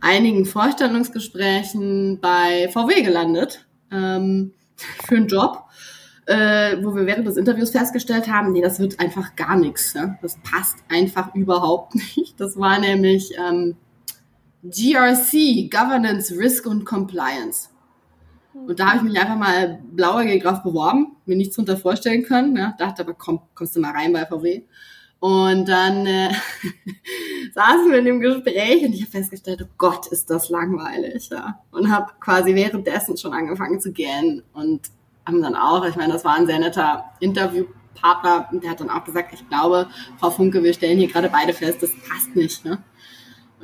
[0.00, 4.52] einigen Vorstellungsgesprächen bei VW gelandet ähm,
[5.06, 5.64] für einen Job,
[6.26, 9.94] äh, wo wir während des Interviews festgestellt haben, nee, das wird einfach gar nichts.
[9.94, 10.16] Ja?
[10.22, 12.38] Das passt einfach überhaupt nicht.
[12.38, 13.76] Das war nämlich ähm,
[14.64, 17.68] GRC, Governance, Risk und Compliance.
[18.54, 22.56] Und da habe ich mich einfach mal blauäugig drauf beworben, mir nichts drunter vorstellen können.
[22.56, 24.62] Ja, dachte aber, komm, kommst du mal rein bei VW.
[25.18, 26.28] Und dann äh,
[27.54, 31.28] saßen wir in dem Gespräch und ich habe festgestellt, oh Gott, ist das langweilig.
[31.30, 31.60] Ja.
[31.70, 34.82] Und habe quasi währenddessen schon angefangen zu gähnen und
[35.26, 38.90] haben dann auch, ich meine, das war ein sehr netter Interviewpartner und der hat dann
[38.90, 39.88] auch gesagt, ich glaube,
[40.18, 42.64] Frau Funke, wir stellen hier gerade beide fest, das passt nicht.
[42.64, 42.78] Ne?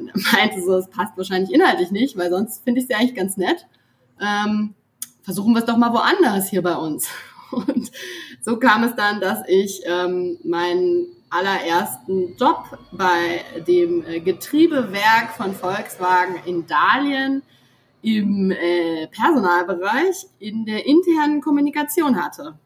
[0.00, 3.14] Und er meinte so, es passt wahrscheinlich inhaltlich nicht, weil sonst finde ich sie eigentlich
[3.14, 3.66] ganz nett.
[4.20, 4.74] Ähm,
[5.22, 7.08] versuchen wir es doch mal woanders hier bei uns.
[7.50, 7.90] Und
[8.42, 15.54] so kam es dann, dass ich ähm, meinen allerersten Job bei dem äh, Getriebewerk von
[15.54, 17.42] Volkswagen in Dahlien
[18.02, 22.58] im äh, Personalbereich in der internen Kommunikation hatte.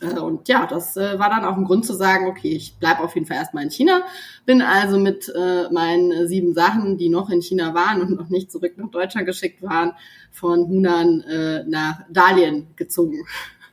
[0.00, 3.00] Äh, und ja, das äh, war dann auch ein Grund zu sagen, okay, ich bleibe
[3.00, 4.02] auf jeden Fall erstmal in China.
[4.46, 8.50] Bin also mit äh, meinen sieben Sachen, die noch in China waren und noch nicht
[8.50, 9.92] zurück nach Deutschland geschickt waren,
[10.30, 13.26] von Hunan äh, nach Dalien gezogen.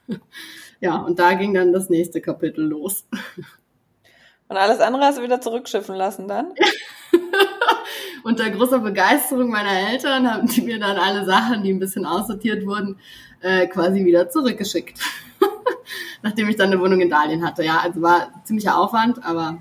[0.79, 3.05] ja, und da ging dann das nächste Kapitel los.
[4.47, 6.53] Und alles andere hast du wieder zurückschiffen lassen dann?
[8.23, 12.65] Unter großer Begeisterung meiner Eltern haben die mir dann alle Sachen, die ein bisschen aussortiert
[12.65, 12.99] wurden,
[13.41, 14.99] äh, quasi wieder zurückgeschickt.
[16.21, 17.63] Nachdem ich dann eine Wohnung in Dahlien hatte.
[17.63, 19.57] Ja, also war ziemlicher Aufwand, aber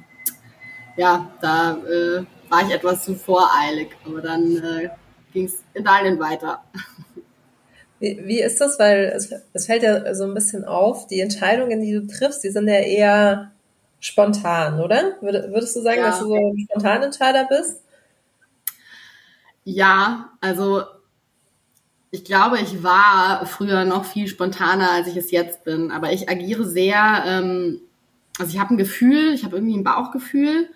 [0.96, 3.96] ja, da äh, war ich etwas zu voreilig.
[4.04, 4.90] Aber dann äh,
[5.32, 6.62] ging es in Dahlien weiter.
[7.98, 8.78] Wie, wie ist das?
[8.78, 12.50] Weil es, es fällt ja so ein bisschen auf, die Entscheidungen, die du triffst, die
[12.50, 13.52] sind ja eher
[14.00, 15.16] spontan, oder?
[15.20, 16.06] Würdest du sagen, ja.
[16.06, 17.82] dass du so ein Spontanentscheider bist?
[19.64, 20.82] Ja, also
[22.10, 25.92] ich glaube, ich war früher noch viel spontaner, als ich es jetzt bin.
[25.92, 27.80] Aber ich agiere sehr, ähm,
[28.38, 30.68] also ich habe ein Gefühl, ich habe irgendwie ein Bauchgefühl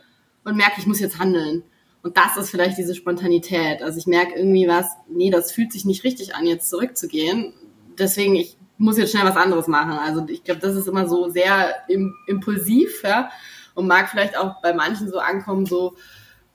[0.45, 1.65] und merke, ich muss jetzt handeln.
[2.03, 3.83] Und das ist vielleicht diese Spontanität.
[3.83, 7.55] Also ich merke irgendwie was, nee, das fühlt sich nicht richtig an, jetzt zurückzugehen.
[7.99, 9.93] Deswegen, ich muss jetzt schnell was anderes machen.
[9.93, 13.31] Also ich glaube, das ist immer so sehr im, impulsiv, ja.
[13.75, 15.97] Und mag vielleicht auch bei manchen so ankommen, so,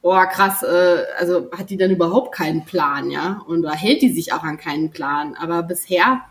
[0.02, 3.42] oh krass, äh, also hat die denn überhaupt keinen Plan, ja?
[3.48, 5.36] Und da hält die sich auch an keinen Plan.
[5.36, 6.22] Aber bisher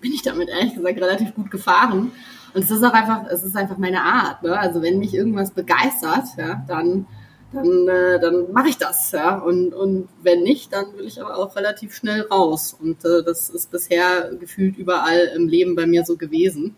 [0.00, 2.12] bin ich damit ehrlich gesagt relativ gut gefahren.
[2.52, 4.42] Und es ist auch einfach, es ist einfach meine Art.
[4.42, 4.56] Ne?
[4.56, 7.06] Also wenn mich irgendwas begeistert, ja, dann
[7.54, 9.38] dann, äh, dann mache ich das, ja.
[9.38, 12.76] Und, und wenn nicht, dann will ich aber auch relativ schnell raus.
[12.78, 16.76] Und äh, das ist bisher gefühlt überall im Leben bei mir so gewesen.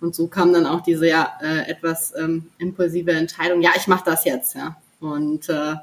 [0.00, 3.62] Und so kam dann auch diese ja äh, etwas ähm, impulsive Entscheidung.
[3.62, 4.76] Ja, ich mache das jetzt, ja.
[5.00, 5.74] Und äh,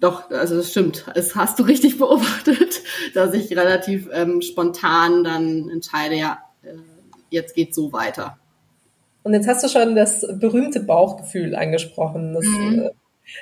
[0.00, 1.06] doch, also das stimmt.
[1.14, 2.82] Es hast du richtig beobachtet,
[3.14, 6.74] dass ich relativ ähm, spontan dann entscheide, ja, äh,
[7.30, 8.38] jetzt geht so weiter.
[9.22, 12.34] Und jetzt hast du schon das berühmte Bauchgefühl angesprochen.
[12.34, 12.80] Das, mhm.
[12.80, 12.90] Äh,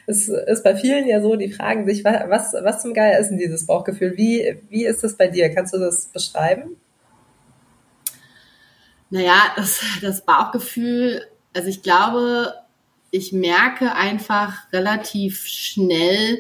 [0.07, 3.39] es ist bei vielen ja so, die fragen sich, was, was zum Geier ist denn
[3.39, 4.17] dieses Bauchgefühl?
[4.17, 5.53] Wie, wie ist das bei dir?
[5.55, 6.77] Kannst du das beschreiben?
[9.09, 11.23] Naja, das, das Bauchgefühl,
[11.55, 12.55] also ich glaube,
[13.11, 16.39] ich merke einfach relativ schnell,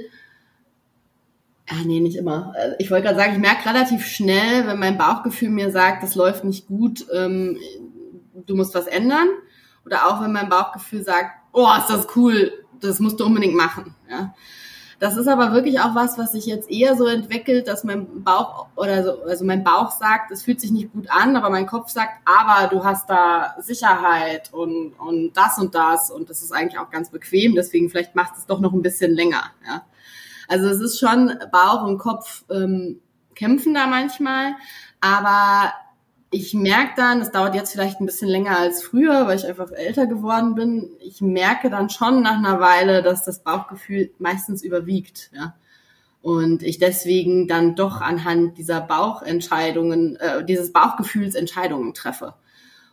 [1.68, 2.52] ja, nee, nicht immer.
[2.78, 6.42] Ich wollte gerade sagen, ich merke relativ schnell, wenn mein Bauchgefühl mir sagt, das läuft
[6.42, 7.58] nicht gut, ähm,
[8.34, 9.28] du musst was ändern.
[9.86, 13.94] Oder auch wenn mein Bauchgefühl sagt, oh, ist das cool, das musst du unbedingt machen.
[14.10, 14.34] Ja.
[15.00, 18.66] Das ist aber wirklich auch was, was sich jetzt eher so entwickelt, dass mein Bauch
[18.76, 21.88] oder so, also mein Bauch sagt, es fühlt sich nicht gut an, aber mein Kopf
[21.88, 26.78] sagt, aber du hast da Sicherheit und, und das und das und das ist eigentlich
[26.78, 29.44] auch ganz bequem, deswegen vielleicht macht es doch noch ein bisschen länger.
[29.66, 29.86] Ja.
[30.48, 33.00] Also es ist schon Bauch und Kopf ähm,
[33.34, 34.52] kämpfen da manchmal,
[35.00, 35.72] aber
[36.30, 39.72] ich merke dann, es dauert jetzt vielleicht ein bisschen länger als früher, weil ich einfach
[39.72, 40.90] älter geworden bin.
[41.00, 45.54] Ich merke dann schon nach einer Weile, dass das Bauchgefühl meistens überwiegt, ja.
[46.22, 52.34] Und ich deswegen dann doch anhand dieser Bauchentscheidungen, äh, dieses Bauchgefühls Entscheidungen treffe.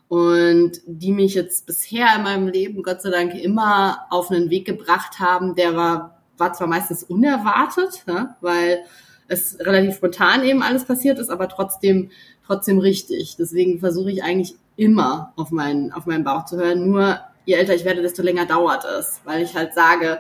[0.08, 4.66] Und die mich jetzt bisher in meinem Leben Gott sei Dank immer auf einen Weg
[4.66, 8.86] gebracht haben, der war, war zwar meistens unerwartet, ja, weil
[9.28, 12.10] es relativ spontan eben alles passiert ist, aber trotzdem
[12.48, 13.36] trotzdem richtig.
[13.38, 16.90] Deswegen versuche ich eigentlich immer auf meinen, auf meinen Bauch zu hören.
[16.90, 20.20] Nur je älter ich werde, desto länger dauert es, weil ich halt sage,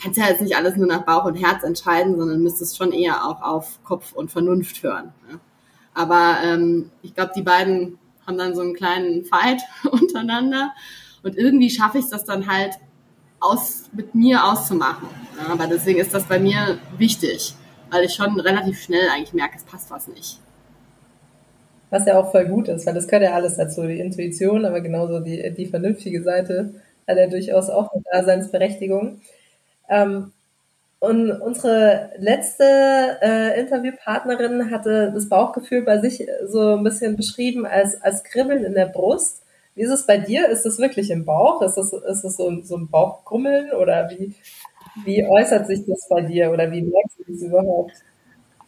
[0.00, 3.24] kannst ja jetzt nicht alles nur nach Bauch und Herz entscheiden, sondern müsstest schon eher
[3.26, 5.12] auch auf Kopf und Vernunft hören.
[5.30, 5.40] Ne?
[5.94, 10.72] Aber ähm, ich glaube, die beiden haben dann so einen kleinen Fight untereinander
[11.22, 12.74] und irgendwie schaffe ich das dann halt
[13.40, 15.08] aus, mit mir auszumachen.
[15.38, 17.54] Ja, aber deswegen ist das bei mir wichtig,
[17.92, 20.38] weil ich schon relativ schnell eigentlich merke, es passt was nicht.
[21.90, 24.80] Was ja auch voll gut ist, weil das gehört ja alles dazu, die Intuition, aber
[24.80, 26.74] genauso die, die vernünftige Seite
[27.06, 29.20] hat ja durchaus auch eine Daseinsberechtigung.
[29.90, 30.32] Ähm,
[31.00, 32.64] und unsere letzte
[33.20, 38.74] äh, Interviewpartnerin hatte das Bauchgefühl bei sich so ein bisschen beschrieben als, als Kribbeln in
[38.74, 39.42] der Brust.
[39.74, 40.48] Wie ist es bei dir?
[40.48, 41.60] Ist es wirklich im Bauch?
[41.60, 44.34] Ist es, ist so, so ein Bauchgrummeln oder wie,
[45.04, 47.92] wie äußert sich das bei dir oder wie merkst du das überhaupt?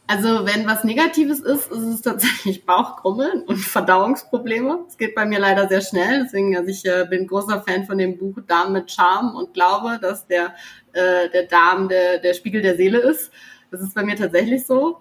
[0.06, 4.84] Also wenn was Negatives ist, ist es tatsächlich Bauchkrummeln und Verdauungsprobleme.
[4.86, 6.24] Es geht bei mir leider sehr schnell.
[6.24, 9.98] Deswegen, also ich äh, bin großer Fan von dem Buch Darm mit Charme und glaube,
[10.00, 10.54] dass der,
[10.92, 13.30] äh, der Darm der, der Spiegel der Seele ist.
[13.70, 14.98] Das ist bei mir tatsächlich so.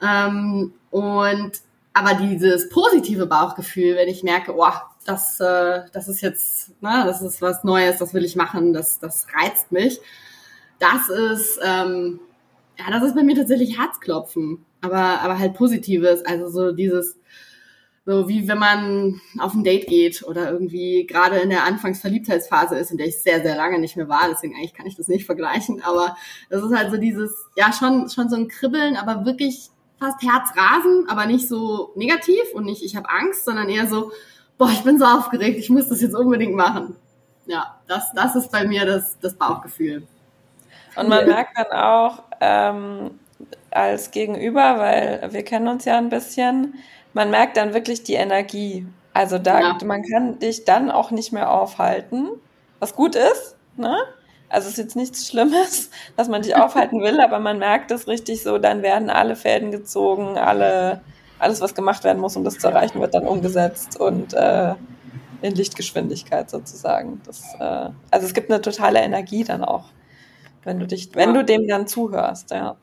[0.00, 1.52] Ähm, und
[1.92, 4.68] aber dieses positive Bauchgefühl, wenn ich merke, oh,
[5.06, 8.98] das, äh, das ist jetzt, ne, das ist was Neues, das will ich machen, das,
[8.98, 10.00] das reizt mich.
[10.78, 12.20] Das ist ähm,
[12.78, 17.18] ja, das ist bei mir tatsächlich Herzklopfen, aber, aber halt positives, also so dieses,
[18.04, 22.90] so wie wenn man auf ein Date geht oder irgendwie gerade in der Anfangsverliebtheitsphase ist,
[22.90, 25.26] in der ich sehr, sehr lange nicht mehr war, deswegen eigentlich kann ich das nicht
[25.26, 26.16] vergleichen, aber
[26.50, 31.08] das ist halt so dieses, ja, schon, schon so ein Kribbeln, aber wirklich fast Herzrasen,
[31.08, 34.12] aber nicht so negativ und nicht, ich habe Angst, sondern eher so,
[34.58, 36.96] boah, ich bin so aufgeregt, ich muss das jetzt unbedingt machen.
[37.46, 40.06] Ja, das, das ist bei mir das, das Bauchgefühl.
[40.96, 43.18] Und man merkt dann auch ähm,
[43.70, 46.74] als Gegenüber, weil wir kennen uns ja ein bisschen,
[47.12, 48.86] man merkt dann wirklich die Energie.
[49.12, 49.78] Also da, ja.
[49.84, 52.28] man kann dich dann auch nicht mehr aufhalten,
[52.78, 53.96] was gut ist, ne?
[54.48, 58.06] Also es ist jetzt nichts Schlimmes, dass man dich aufhalten will, aber man merkt es
[58.06, 61.00] richtig so, dann werden alle Fäden gezogen, alle,
[61.38, 64.74] alles, was gemacht werden muss, um das zu erreichen, wird dann umgesetzt und äh,
[65.42, 67.20] in Lichtgeschwindigkeit sozusagen.
[67.26, 69.84] Das, äh, also es gibt eine totale Energie dann auch,
[70.66, 72.76] wenn du dich, wenn du dem dann zuhörst, ja.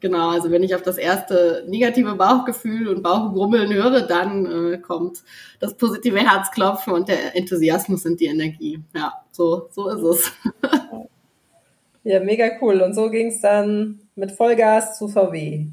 [0.00, 5.22] Genau, also wenn ich auf das erste negative Bauchgefühl und Bauchgrummeln höre, dann äh, kommt
[5.60, 8.82] das positive Herzklopfen und der Enthusiasmus und die Energie.
[8.94, 10.32] Ja, so, so ist es.
[12.04, 12.82] ja, mega cool.
[12.82, 15.68] Und so ging es dann mit Vollgas zu VW.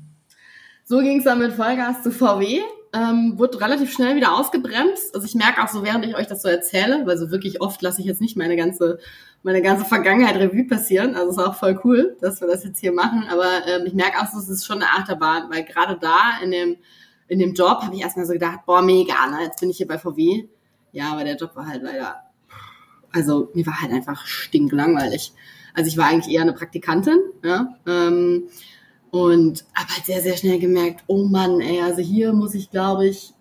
[0.86, 2.62] So ging es dann mit Vollgas zu VW
[2.94, 5.16] ähm, wurde relativ schnell wieder ausgebremst.
[5.16, 7.82] Also ich merke auch so, während ich euch das so erzähle, weil so wirklich oft
[7.82, 9.00] lasse ich jetzt nicht meine ganze,
[9.44, 11.16] meine ganze Vergangenheit Revue passieren.
[11.16, 13.26] Also ist auch voll cool, dass wir das jetzt hier machen.
[13.30, 16.52] Aber ähm, ich merke auch, so, es ist schon eine Achterbahn, weil gerade da in
[16.52, 16.78] dem,
[17.28, 19.44] in dem Job habe ich erstmal so gedacht, boah, mega, ne?
[19.44, 20.48] jetzt bin ich hier bei VW.
[20.92, 22.26] Ja, aber der Job war halt leider,
[23.14, 25.32] also mir war halt einfach stinklangweilig.
[25.74, 27.78] Also ich war eigentlich eher eine Praktikantin, ja.
[27.88, 28.50] Ähm,
[29.12, 33.08] und habe halt sehr, sehr schnell gemerkt, oh Mann, ey, also hier muss ich, glaube
[33.08, 33.34] ich,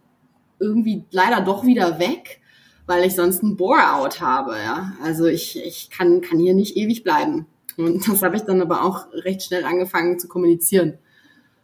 [0.59, 2.41] irgendwie leider doch wieder weg,
[2.87, 4.93] weil ich sonst ein Bore-out habe, ja.
[5.03, 7.47] Also ich, ich kann, kann hier nicht ewig bleiben.
[7.77, 10.99] Und das habe ich dann aber auch recht schnell angefangen zu kommunizieren.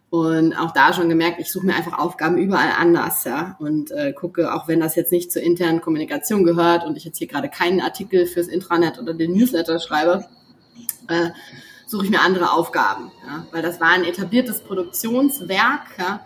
[0.09, 3.57] Und auch da schon gemerkt, ich suche mir einfach Aufgaben überall anders, ja.
[3.59, 7.17] Und äh, gucke, auch wenn das jetzt nicht zur internen Kommunikation gehört und ich jetzt
[7.17, 10.25] hier gerade keinen Artikel fürs Intranet oder den Newsletter schreibe,
[11.09, 11.31] äh,
[11.87, 13.47] suche ich mir andere Aufgaben, ja?
[13.51, 16.19] weil das war ein etabliertes Produktionswerk, ja?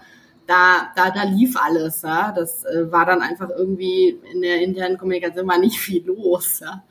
[0.47, 2.31] da, da, da lief alles, ja?
[2.31, 6.59] das äh, war dann einfach irgendwie in der internen Kommunikation war nicht viel los.
[6.59, 6.83] Ja?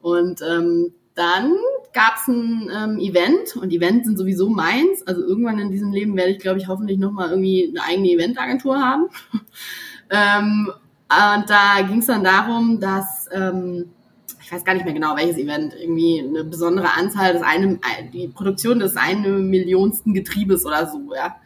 [0.00, 1.52] Und ähm, dann
[1.92, 5.06] gab es ein ähm, Event und Events sind sowieso meins.
[5.06, 8.78] Also irgendwann in diesem Leben werde ich, glaube ich, hoffentlich nochmal irgendwie eine eigene Eventagentur
[8.78, 9.08] haben.
[10.10, 10.72] ähm,
[11.10, 13.90] und da ging es dann darum, dass ähm,
[14.52, 17.80] ich weiß gar nicht mehr genau welches Event, irgendwie eine besondere Anzahl des einen,
[18.12, 21.36] die Produktion des einen Millionsten Getriebes oder so, ja.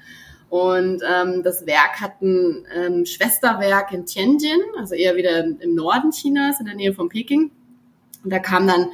[0.48, 6.11] Und ähm, das Werk hat ein ähm, Schwesterwerk in Tianjin, also eher wieder im Norden
[6.11, 7.52] Chinas, in der Nähe von Peking.
[8.24, 8.88] Und da kam dann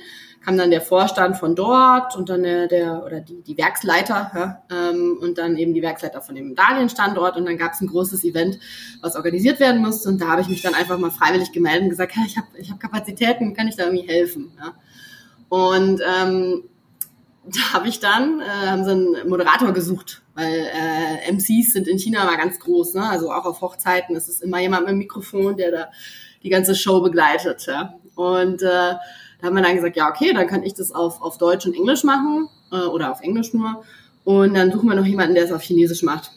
[0.45, 4.63] kam dann der Vorstand von dort und dann der, der oder die, die Werksleiter ja,
[4.71, 8.25] ähm, und dann eben die Werksleiter von dem Dahlienstandort und dann gab es ein großes
[8.25, 8.59] Event,
[9.01, 11.91] was organisiert werden musste und da habe ich mich dann einfach mal freiwillig gemeldet und
[11.91, 14.53] gesagt, ja, ich habe ich hab Kapazitäten, kann ich da irgendwie helfen?
[14.59, 14.75] Ja?
[15.49, 16.65] Und ähm,
[17.45, 21.99] da habe ich dann, äh, haben sie einen Moderator gesucht, weil äh, MCs sind in
[21.99, 23.09] China mal ganz groß, ne?
[23.09, 25.89] also auch auf Hochzeiten ist es immer jemand mit dem Mikrofon, der da
[26.43, 27.67] die ganze Show begleitet.
[27.67, 27.95] Ja?
[28.15, 28.95] Und äh,
[29.43, 31.75] da haben wir dann gesagt, ja, okay, dann kann ich das auf, auf Deutsch und
[31.75, 33.83] Englisch machen äh, oder auf Englisch nur.
[34.23, 36.31] Und dann suchen wir noch jemanden, der es auf Chinesisch macht.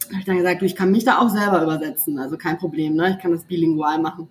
[0.00, 2.58] Da habe ich dann gesagt, du, ich kann mich da auch selber übersetzen, also kein
[2.58, 3.12] Problem, ne?
[3.12, 4.28] ich kann das bilingual machen.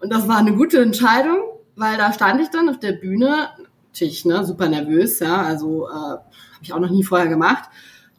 [0.00, 1.38] Und das war eine gute Entscheidung,
[1.74, 3.48] weil da stand ich dann auf der Bühne,
[3.88, 7.68] natürlich ne, super nervös, ja, also äh, habe ich auch noch nie vorher gemacht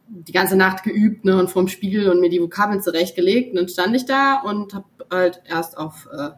[0.10, 3.52] die ganze Nacht geübt ne, und vorm Spiegel und mir die Vokabeln zurechtgelegt.
[3.52, 6.30] Und dann stand ich da und habe halt erst auf äh,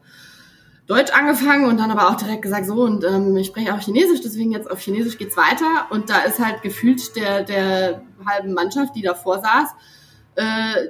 [0.90, 4.22] Deutsch angefangen und dann aber auch direkt gesagt, so, und ähm, ich spreche auch Chinesisch,
[4.22, 5.86] deswegen jetzt auf Chinesisch geht's weiter.
[5.92, 9.70] Und da ist halt gefühlt der, der halben Mannschaft, die davor saß,
[10.36, 10.88] äh,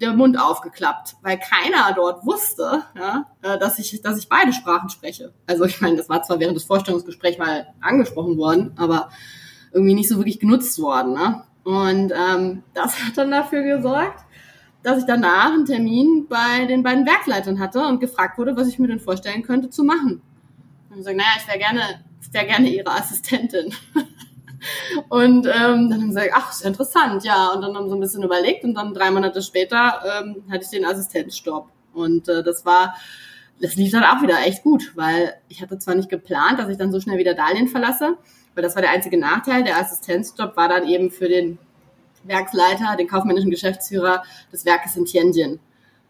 [0.00, 4.88] der Mund aufgeklappt, weil keiner dort wusste, ja, äh, dass ich, dass ich beide Sprachen
[4.88, 5.32] spreche.
[5.46, 9.10] Also ich meine, das war zwar während des Vorstellungsgesprächs mal angesprochen worden, aber
[9.72, 11.12] irgendwie nicht so wirklich genutzt worden.
[11.12, 11.44] Ne?
[11.62, 14.24] Und ähm, das hat dann dafür gesorgt,
[14.82, 18.78] dass ich danach einen Termin bei den beiden Werksleitern hatte und gefragt wurde, was ich
[18.78, 20.22] mir denn vorstellen könnte zu machen.
[20.88, 23.74] Und ich gesagt, naja, ich wäre gerne, ich wäre gerne ihre Assistentin.
[25.08, 27.52] und ähm, dann haben sie gesagt, ach, ist interessant, ja.
[27.52, 30.70] Und dann haben sie ein bisschen überlegt und dann drei Monate später ähm, hatte ich
[30.70, 31.68] den Assistenzstopp.
[31.92, 32.96] Und äh, das war,
[33.60, 36.78] das lief dann auch wieder echt gut, weil ich hatte zwar nicht geplant, dass ich
[36.78, 38.16] dann so schnell wieder Darlehen verlasse,
[38.54, 39.62] weil das war der einzige Nachteil.
[39.62, 41.58] Der Assistenzjob war dann eben für den
[42.24, 45.58] Werksleiter, den kaufmännischen Geschäftsführer des Werkes in Tianjin,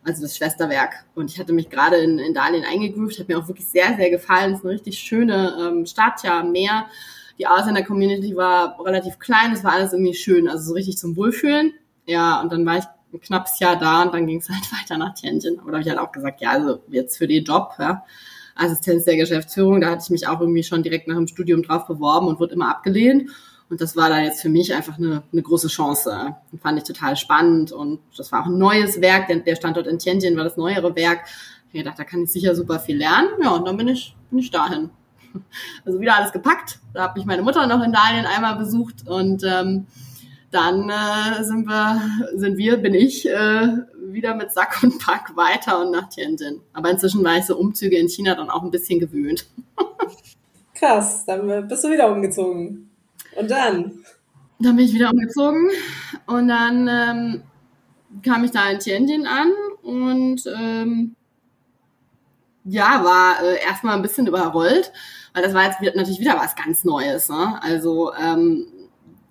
[0.05, 1.05] also das Schwesterwerk.
[1.15, 4.11] Und ich hatte mich gerade in, in Darlehen eingegroovt, hat mir auch wirklich sehr, sehr
[4.11, 4.53] gefallen.
[4.53, 6.87] Es ist eine richtig schöne ähm, Stadt, ja, Meer.
[7.39, 11.73] Die Ausländer-Community war relativ klein, es war alles irgendwie schön, also so richtig zum Wohlfühlen.
[12.07, 14.99] Ja, und dann war ich ein knappes Jahr da und dann ging es halt weiter
[14.99, 15.59] nach Tianjin.
[15.59, 18.05] Aber da habe ich halt auch gesagt, ja, also jetzt für den Job, ja,
[18.55, 21.87] Assistenz der Geschäftsführung, da hatte ich mich auch irgendwie schon direkt nach dem Studium drauf
[21.87, 23.31] beworben und wurde immer abgelehnt.
[23.71, 26.35] Und das war da jetzt für mich einfach eine, eine große Chance.
[26.51, 27.71] Und fand ich total spannend.
[27.71, 30.95] Und das war auch ein neues Werk, denn der Standort in Tianjin war das neuere
[30.97, 31.21] Werk.
[31.73, 33.29] Ich habe gedacht, da kann ich sicher super viel lernen.
[33.41, 34.91] Ja, und dann bin ich, bin ich dahin.
[35.87, 36.81] Also wieder alles gepackt.
[36.93, 39.87] Da habe ich meine Mutter noch in Dalien einmal besucht und ähm,
[40.51, 42.03] dann äh, sind wir,
[42.35, 46.61] sind wir, bin ich äh, wieder mit Sack und Pack weiter und nach Tianjin.
[46.73, 49.47] Aber inzwischen war ich so Umzüge in China dann auch ein bisschen gewöhnt.
[50.75, 52.90] Krass, dann bist du wieder umgezogen.
[53.37, 54.05] Und dann?
[54.59, 55.71] Dann bin ich wieder umgezogen
[56.27, 57.43] und dann ähm,
[58.23, 59.53] kam ich da in Tianjin an
[59.83, 61.17] und ähm,
[62.65, 64.93] ja, war äh, erstmal ein bisschen überrollt,
[65.33, 67.29] weil das war jetzt natürlich wieder was ganz Neues.
[67.29, 67.59] Ne?
[67.63, 68.67] Also ähm,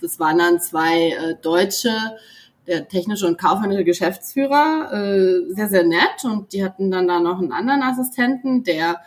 [0.02, 1.94] das waren dann zwei äh, Deutsche,
[2.68, 6.24] der technische und kaufmännische Geschäftsführer, äh, sehr, sehr nett.
[6.24, 9.02] Und die hatten dann da noch einen anderen Assistenten, der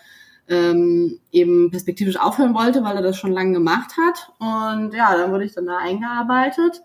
[0.48, 4.32] ähm, eben perspektivisch aufhören wollte, weil er das schon lange gemacht hat.
[4.38, 6.82] Und ja, dann wurde ich dann da eingearbeitet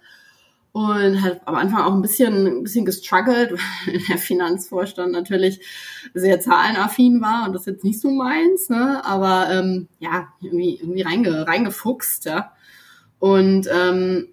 [0.78, 3.52] und hat am Anfang auch ein bisschen, ein bisschen gestruggelt,
[3.86, 5.60] weil der Finanzvorstand natürlich
[6.14, 9.04] sehr zahlenaffin war und das jetzt nicht so meins, ne?
[9.04, 12.52] aber ähm, ja, irgendwie, irgendwie reinge, reingefuchst, ja.
[13.20, 14.28] Und ähm,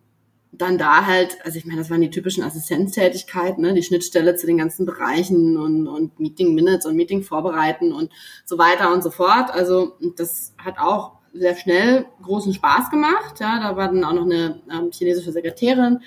[0.57, 3.75] dann da halt, also ich meine, das waren die typischen Assistenztätigkeiten, ne?
[3.75, 8.11] die Schnittstelle zu den ganzen Bereichen und, und Meeting Minutes und Meeting vorbereiten und
[8.45, 9.51] so weiter und so fort.
[9.53, 13.41] Also das hat auch sehr schnell großen Spaß gemacht.
[13.41, 16.01] Ja, da war dann auch noch eine ähm, chinesische Sekretärin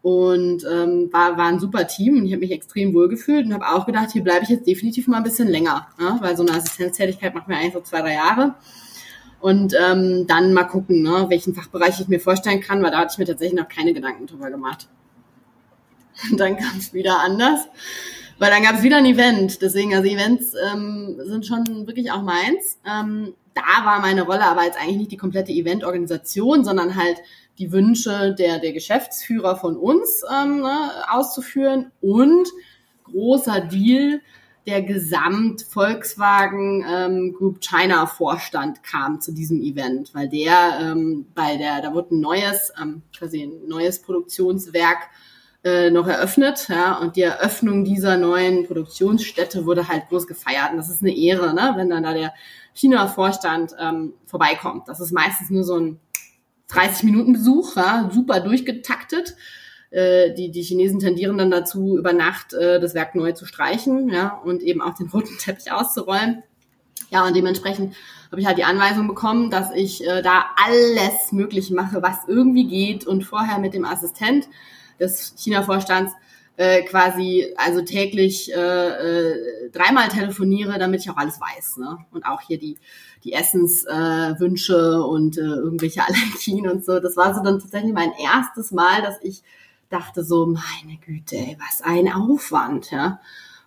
[0.00, 3.54] und ähm, war, war ein super Team und ich habe mich extrem wohl gefühlt und
[3.54, 6.18] habe auch gedacht, hier bleibe ich jetzt definitiv mal ein bisschen länger, ja?
[6.20, 8.54] weil so eine Assistenztätigkeit macht mir eigentlich so zwei, drei Jahre.
[9.42, 13.10] Und ähm, dann mal gucken, ne, welchen Fachbereich ich mir vorstellen kann, weil da hatte
[13.12, 14.88] ich mir tatsächlich noch keine Gedanken drüber gemacht.
[16.30, 17.60] Und dann kam es wieder anders,
[18.38, 19.60] weil dann gab es wieder ein Event.
[19.60, 22.78] Deswegen, also Events ähm, sind schon wirklich auch meins.
[22.86, 27.16] Ähm, da war meine Rolle aber jetzt eigentlich nicht die komplette Eventorganisation, sondern halt
[27.58, 32.48] die Wünsche der, der Geschäftsführer von uns ähm, ne, auszuführen und
[33.04, 34.20] großer Deal,
[34.66, 41.56] der Gesamt Volkswagen ähm, Group China Vorstand kam zu diesem Event, weil der ähm, bei
[41.56, 45.08] der, da wurde ein neues, ähm, quasi ein neues Produktionswerk
[45.64, 50.72] äh, noch eröffnet, ja, und die Eröffnung dieser neuen Produktionsstätte wurde halt groß gefeiert.
[50.72, 52.32] Und das ist eine Ehre, ne, wenn dann da der
[52.74, 54.88] China-Vorstand ähm, vorbeikommt.
[54.88, 56.00] Das ist meistens nur so ein
[56.70, 59.36] 30-Minuten-Besuch, ja, super durchgetaktet.
[59.92, 64.08] Äh, die, die Chinesen tendieren dann dazu, über Nacht äh, das Werk neu zu streichen
[64.08, 66.42] ja, und eben auch den roten Teppich auszurollen.
[67.10, 67.94] Ja, und dementsprechend
[68.30, 72.66] habe ich halt die Anweisung bekommen, dass ich äh, da alles Mögliche mache, was irgendwie
[72.66, 74.48] geht und vorher mit dem Assistent
[74.98, 76.14] des China-Vorstands
[76.56, 81.78] äh, quasi also täglich äh, äh, dreimal telefoniere, damit ich auch alles weiß.
[81.78, 81.98] Ne?
[82.12, 82.78] Und auch hier die,
[83.24, 86.98] die Essenswünsche äh, und äh, irgendwelche Allergien und so.
[86.98, 89.42] Das war so dann tatsächlich mein erstes Mal, dass ich
[89.92, 93.20] dachte so, meine Güte, ey, was ein Aufwand, ja.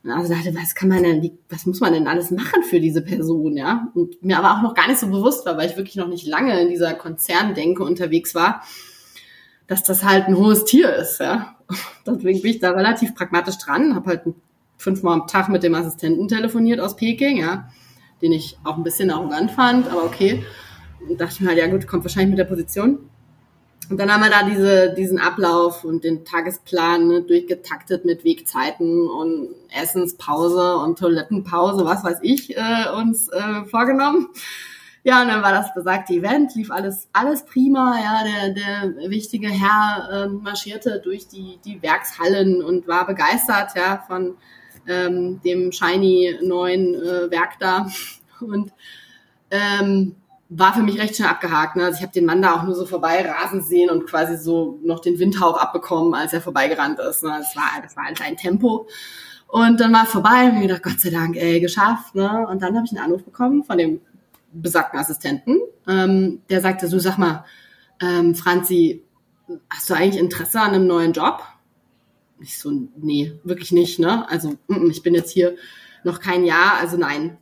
[0.03, 3.01] Und also dachte, was kann man denn, was muss man denn alles machen für diese
[3.01, 3.88] Person, ja?
[3.95, 6.28] Und mir aber auch noch gar nicht so bewusst war, weil ich wirklich noch nicht
[6.28, 8.63] lange in dieser Konzerndenke unterwegs war,
[9.67, 11.55] dass das halt ein hohes Tier ist, ja.
[12.05, 14.23] Deswegen bin ich da relativ pragmatisch dran, habe halt
[14.78, 17.69] fünfmal am Tag mit dem Assistenten telefoniert aus Peking, ja,
[18.21, 20.43] den ich auch ein bisschen arrogant fand, aber okay.
[21.07, 23.09] Und dachte mir halt, ja gut, kommt wahrscheinlich mit der Position.
[23.89, 29.07] Und dann haben wir da diese, diesen Ablauf und den Tagesplan ne, durchgetaktet mit Wegzeiten
[29.07, 34.29] und Essenspause und Toilettenpause, was weiß ich, äh, uns äh, vorgenommen.
[35.03, 37.95] Ja, und dann war das besagte Event, lief alles, alles prima.
[38.03, 44.03] Ja, der, der wichtige Herr äh, marschierte durch die, die Werkshallen und war begeistert ja,
[44.07, 44.36] von
[44.88, 47.88] ähm, dem shiny neuen äh, Werk da.
[48.39, 48.73] Und
[49.51, 50.15] ähm,
[50.49, 51.75] war für mich recht schnell abgehakt.
[51.75, 51.85] Ne?
[51.85, 54.79] Also ich habe den Mann da auch nur so vorbei rasen sehen und quasi so
[54.83, 57.23] noch den Windhauch abbekommen, als er vorbeigerannt ist.
[57.23, 57.33] Ne?
[57.37, 58.87] Das war, das war halt ein Tempo.
[59.47, 62.13] Und dann war vorbei und mir gedacht, Gott sei Dank, ey, geschafft.
[62.13, 62.47] Ne?
[62.47, 64.01] Und dann habe ich einen Anruf bekommen von dem
[64.51, 65.59] besagten Assistenten.
[65.87, 67.45] Ähm, der sagte so, sag mal,
[68.01, 69.03] ähm, Franzi,
[69.69, 71.43] hast du eigentlich Interesse an einem neuen Job?
[72.39, 73.99] Ich so, nee, wirklich nicht.
[73.99, 74.29] Ne?
[74.29, 75.55] Also mm, ich bin jetzt hier
[76.03, 77.37] noch kein Jahr, also nein,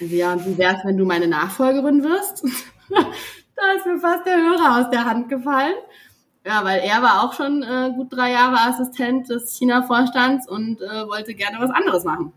[0.00, 2.44] ja, wie wär's, wenn du meine Nachfolgerin wirst?
[2.90, 5.74] da ist mir fast der Hörer aus der Hand gefallen.
[6.44, 11.08] Ja, weil er war auch schon äh, gut drei Jahre Assistent des China-Vorstands und äh,
[11.08, 12.32] wollte gerne was anderes machen.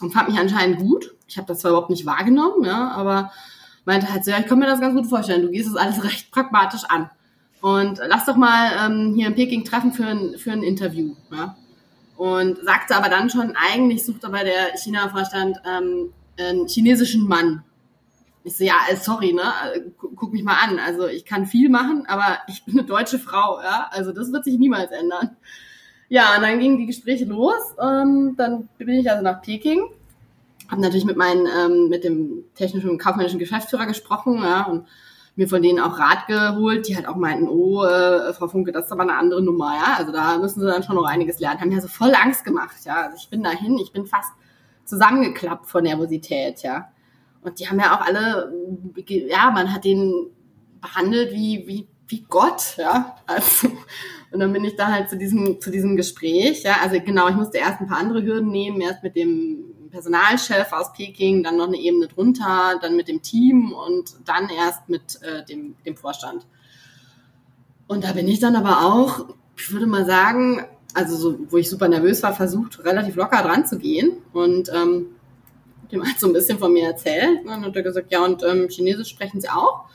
[0.00, 1.14] Und fand mich anscheinend gut.
[1.28, 3.30] Ich habe das zwar überhaupt nicht wahrgenommen, ja, aber
[3.84, 5.42] meinte halt so, ja, ich kann mir das ganz gut vorstellen.
[5.42, 7.10] Du gehst das alles recht pragmatisch an.
[7.60, 11.14] Und lass doch mal ähm, hier in Peking treffen für ein, für ein Interview.
[11.30, 11.56] Ja?
[12.16, 17.62] Und sagte aber dann schon, eigentlich sucht aber der China-Vorstand ähm, einen chinesischen Mann.
[18.42, 19.42] Ich so, ja, äh, sorry, ne,
[19.74, 20.78] äh, guck mich mal an.
[20.78, 23.88] Also ich kann viel machen, aber ich bin eine deutsche Frau, ja.
[23.90, 25.36] Also das wird sich niemals ändern.
[26.08, 27.76] Ja, und dann gingen die Gespräche los.
[27.80, 29.82] Ähm, dann bin ich also nach Peking.
[30.68, 34.86] Habe natürlich mit meinem, ähm, mit dem technischen und kaufmännischen Geschäftsführer gesprochen, ja, und
[35.36, 38.86] mir von denen auch Rat geholt, die halt auch meinten, oh, äh, Frau Funke, das
[38.86, 39.94] ist aber eine andere Nummer, ja.
[39.98, 41.60] Also da müssen sie dann schon noch einiges lernen.
[41.60, 43.02] Haben ja so voll Angst gemacht, ja.
[43.02, 44.32] Also ich bin dahin, ich bin fast
[44.90, 46.90] zusammengeklappt vor Nervosität, ja.
[47.42, 48.52] Und die haben ja auch alle,
[49.06, 50.26] ja, man hat den
[50.80, 53.16] behandelt wie, wie, wie Gott, ja.
[53.26, 53.68] Also,
[54.32, 56.76] und dann bin ich da halt zu diesem, zu diesem Gespräch, ja.
[56.82, 60.92] Also genau, ich musste erst ein paar andere Hürden nehmen, erst mit dem Personalchef aus
[60.92, 65.44] Peking, dann noch eine Ebene drunter, dann mit dem Team und dann erst mit äh,
[65.44, 66.46] dem, dem Vorstand.
[67.86, 70.64] Und da bin ich dann aber auch, ich würde mal sagen,
[70.94, 75.06] also so, wo ich super nervös war, versucht, relativ locker dran zu gehen und ähm,
[75.92, 77.40] dem hat so ein bisschen von mir erzählt.
[77.42, 79.86] Und dann hat er gesagt, ja, und ähm, Chinesisch sprechen Sie auch?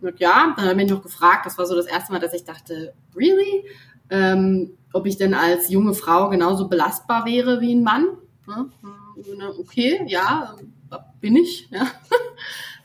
[0.00, 2.44] Und ja, dann habe ich noch gefragt, das war so das erste Mal, dass ich
[2.44, 3.64] dachte, really?
[4.10, 8.06] Ähm, ob ich denn als junge Frau genauso belastbar wäre wie ein Mann?
[8.46, 8.66] Ja,
[9.58, 10.54] okay, ja,
[11.20, 11.68] bin ich.
[11.70, 11.86] Ja.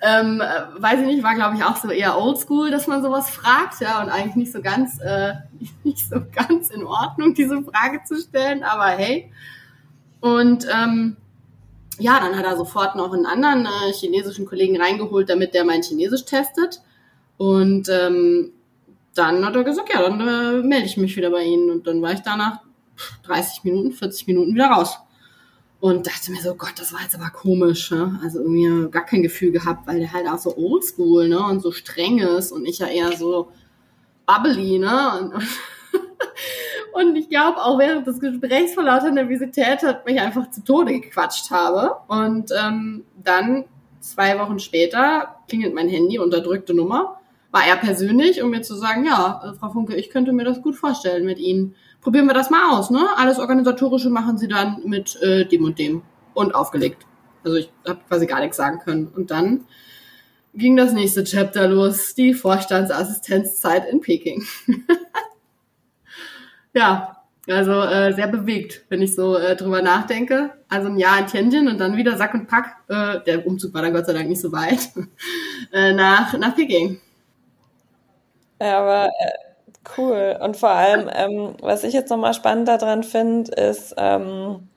[0.02, 0.39] ähm,
[0.78, 4.02] weiß ich nicht, war glaube ich auch so eher oldschool, dass man sowas fragt, ja,
[4.02, 5.34] und eigentlich nicht so ganz, äh,
[5.84, 9.32] nicht so ganz in Ordnung, diese Frage zu stellen, aber hey.
[10.22, 11.18] Und ähm,
[12.00, 15.84] ja, dann hat er sofort noch einen anderen äh, chinesischen Kollegen reingeholt, damit der mein
[15.84, 16.82] Chinesisch testet.
[17.38, 18.54] Und ähm,
[19.16, 21.70] dann hat er gesagt, ja, dann äh, melde ich mich wieder bei Ihnen.
[21.70, 22.60] Und dann war ich da nach
[23.24, 24.97] 30 Minuten, 40 Minuten wieder raus.
[25.82, 27.92] Und dachte mir so, Gott, das war jetzt aber komisch.
[27.92, 28.20] Ne?
[28.22, 31.42] Also irgendwie gar kein Gefühl gehabt, weil der halt auch so oldschool ne?
[31.42, 33.52] und so streng ist und ich ja eher so
[34.26, 34.80] bubbly.
[34.80, 35.20] Ne?
[35.20, 35.44] Und,
[37.00, 41.00] Und ich glaube, auch während des Gesprächs vor lauter Nervosität hat mich einfach zu Tode
[41.00, 41.96] gequatscht habe.
[42.08, 43.66] Und ähm, dann,
[44.00, 47.20] zwei Wochen später, klingelt mein Handy, unterdrückte Nummer.
[47.52, 50.62] War er persönlich, um mir zu sagen, ja, äh, Frau Funke, ich könnte mir das
[50.62, 51.76] gut vorstellen mit Ihnen.
[52.02, 53.06] Probieren wir das mal aus, ne?
[53.18, 56.02] Alles Organisatorische machen Sie dann mit äh, dem und dem.
[56.34, 57.06] Und aufgelegt.
[57.43, 59.08] Also ich habe quasi gar nichts sagen können.
[59.08, 59.66] Und dann
[60.54, 64.43] ging das nächste Chapter los, die Vorstandsassistenzzeit in Peking.
[66.74, 70.52] Ja, also äh, sehr bewegt, wenn ich so äh, drüber nachdenke.
[70.70, 72.76] Also ein Jahr in Tianjin und dann wieder Sack und Pack.
[72.88, 74.91] Äh, der Umzug war dann Gott sei Dank nicht so weit.
[75.74, 77.02] äh, nach, nach Peking.
[78.62, 79.49] Ja, aber äh,
[79.98, 80.38] cool.
[80.42, 84.68] Und vor allem, ähm, was ich jetzt nochmal spannend daran finde, ist, ähm,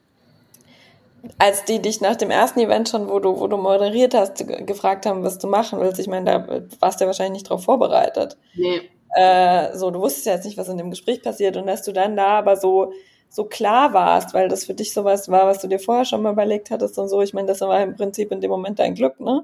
[1.37, 5.05] als die dich nach dem ersten Event schon, wo du, wo du moderiert hast, gefragt
[5.05, 8.37] haben, was du machen willst, ich meine, da warst du ja wahrscheinlich nicht drauf vorbereitet.
[8.55, 8.81] Nee.
[9.15, 11.93] Äh, so, du wusstest ja jetzt nicht, was in dem Gespräch passiert und dass du
[11.93, 12.91] dann da aber so
[13.33, 16.33] so klar warst, weil das für dich sowas war, was du dir vorher schon mal
[16.33, 17.19] überlegt hattest und so.
[17.23, 19.43] Ich meine, das war im Prinzip in dem Moment dein Glück, ne?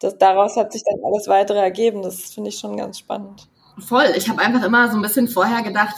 [0.00, 2.02] Das, daraus hat sich dann alles weitere ergeben.
[2.02, 3.48] Das finde ich schon ganz spannend.
[3.86, 4.12] Voll.
[4.16, 5.96] Ich habe einfach immer so ein bisschen vorher gedacht,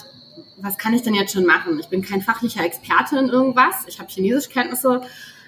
[0.59, 1.79] was kann ich denn jetzt schon machen?
[1.81, 3.85] Ich bin kein fachlicher Experte in irgendwas.
[3.87, 5.03] Ich habe Chinesischkenntnisse.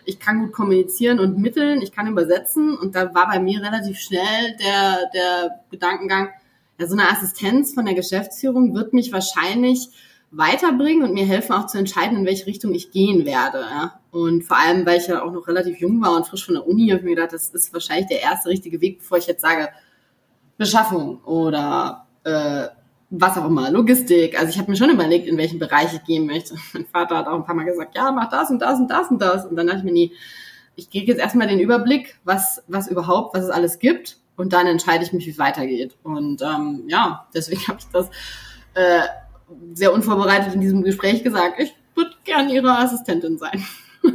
[0.05, 1.81] Ich kann gut kommunizieren und mitteln.
[1.81, 2.77] Ich kann übersetzen.
[2.77, 6.31] Und da war bei mir relativ schnell der, der Gedankengang,
[6.79, 9.91] ja, so eine Assistenz von der Geschäftsführung wird mich wahrscheinlich
[10.33, 13.61] weiterbringen und mir helfen auch zu entscheiden, in welche Richtung ich gehen werde.
[13.61, 14.01] Ja.
[14.11, 16.67] Und vor allem, weil ich ja auch noch relativ jung war und frisch von der
[16.67, 19.43] Uni, habe ich mir gedacht, das ist wahrscheinlich der erste richtige Weg, bevor ich jetzt
[19.43, 19.69] sage,
[20.57, 22.69] Beschaffung oder äh,
[23.11, 24.39] was auch immer, Logistik.
[24.39, 26.55] Also ich habe mir schon überlegt, in welchen Bereich ich gehen möchte.
[26.73, 29.11] Mein Vater hat auch ein paar Mal gesagt, ja, mach das und das und das
[29.11, 29.47] und das.
[29.47, 30.13] Und dann dachte ich mir, nee,
[30.77, 34.67] ich gehe jetzt erstmal den Überblick, was, was überhaupt, was es alles gibt und dann
[34.67, 35.97] entscheide ich mich, wie es weitergeht.
[36.03, 38.11] Und ähm, ja, deswegen habe ich das
[38.75, 39.07] äh,
[39.75, 41.61] sehr unvorbereitet in diesem Gespräch gesagt.
[41.61, 43.65] Ich würde gern Ihre Assistentin sein.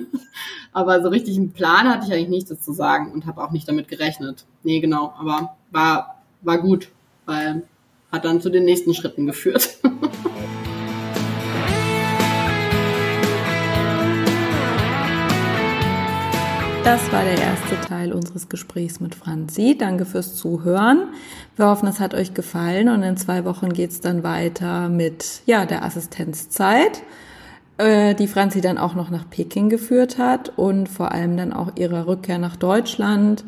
[0.74, 3.52] aber so richtig einen Plan hatte ich eigentlich nicht, das zu sagen und habe auch
[3.52, 4.46] nicht damit gerechnet.
[4.64, 6.90] Nee, genau, aber war, war gut,
[7.26, 7.64] weil
[8.12, 9.78] hat dann zu den nächsten Schritten geführt.
[16.90, 19.78] Das war der erste Teil unseres Gesprächs mit Franzi.
[19.78, 21.10] Danke fürs Zuhören.
[21.56, 25.42] Wir hoffen, es hat euch gefallen und in zwei Wochen geht es dann weiter mit
[25.46, 27.04] ja, der Assistenzzeit,
[27.78, 31.76] äh, die Franzi dann auch noch nach Peking geführt hat und vor allem dann auch
[31.76, 33.44] ihrer Rückkehr nach Deutschland,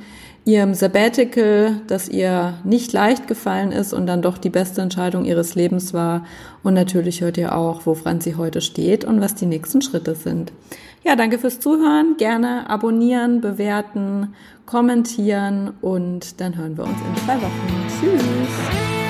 [0.45, 5.55] ihrem Sabbatical, das ihr nicht leicht gefallen ist und dann doch die beste Entscheidung ihres
[5.55, 6.25] Lebens war.
[6.63, 10.51] Und natürlich hört ihr auch, wo Franzi heute steht und was die nächsten Schritte sind.
[11.03, 12.15] Ja, danke fürs Zuhören.
[12.17, 14.35] Gerne abonnieren, bewerten,
[14.65, 17.87] kommentieren und dann hören wir uns in zwei Wochen.
[17.99, 19.00] Tschüss.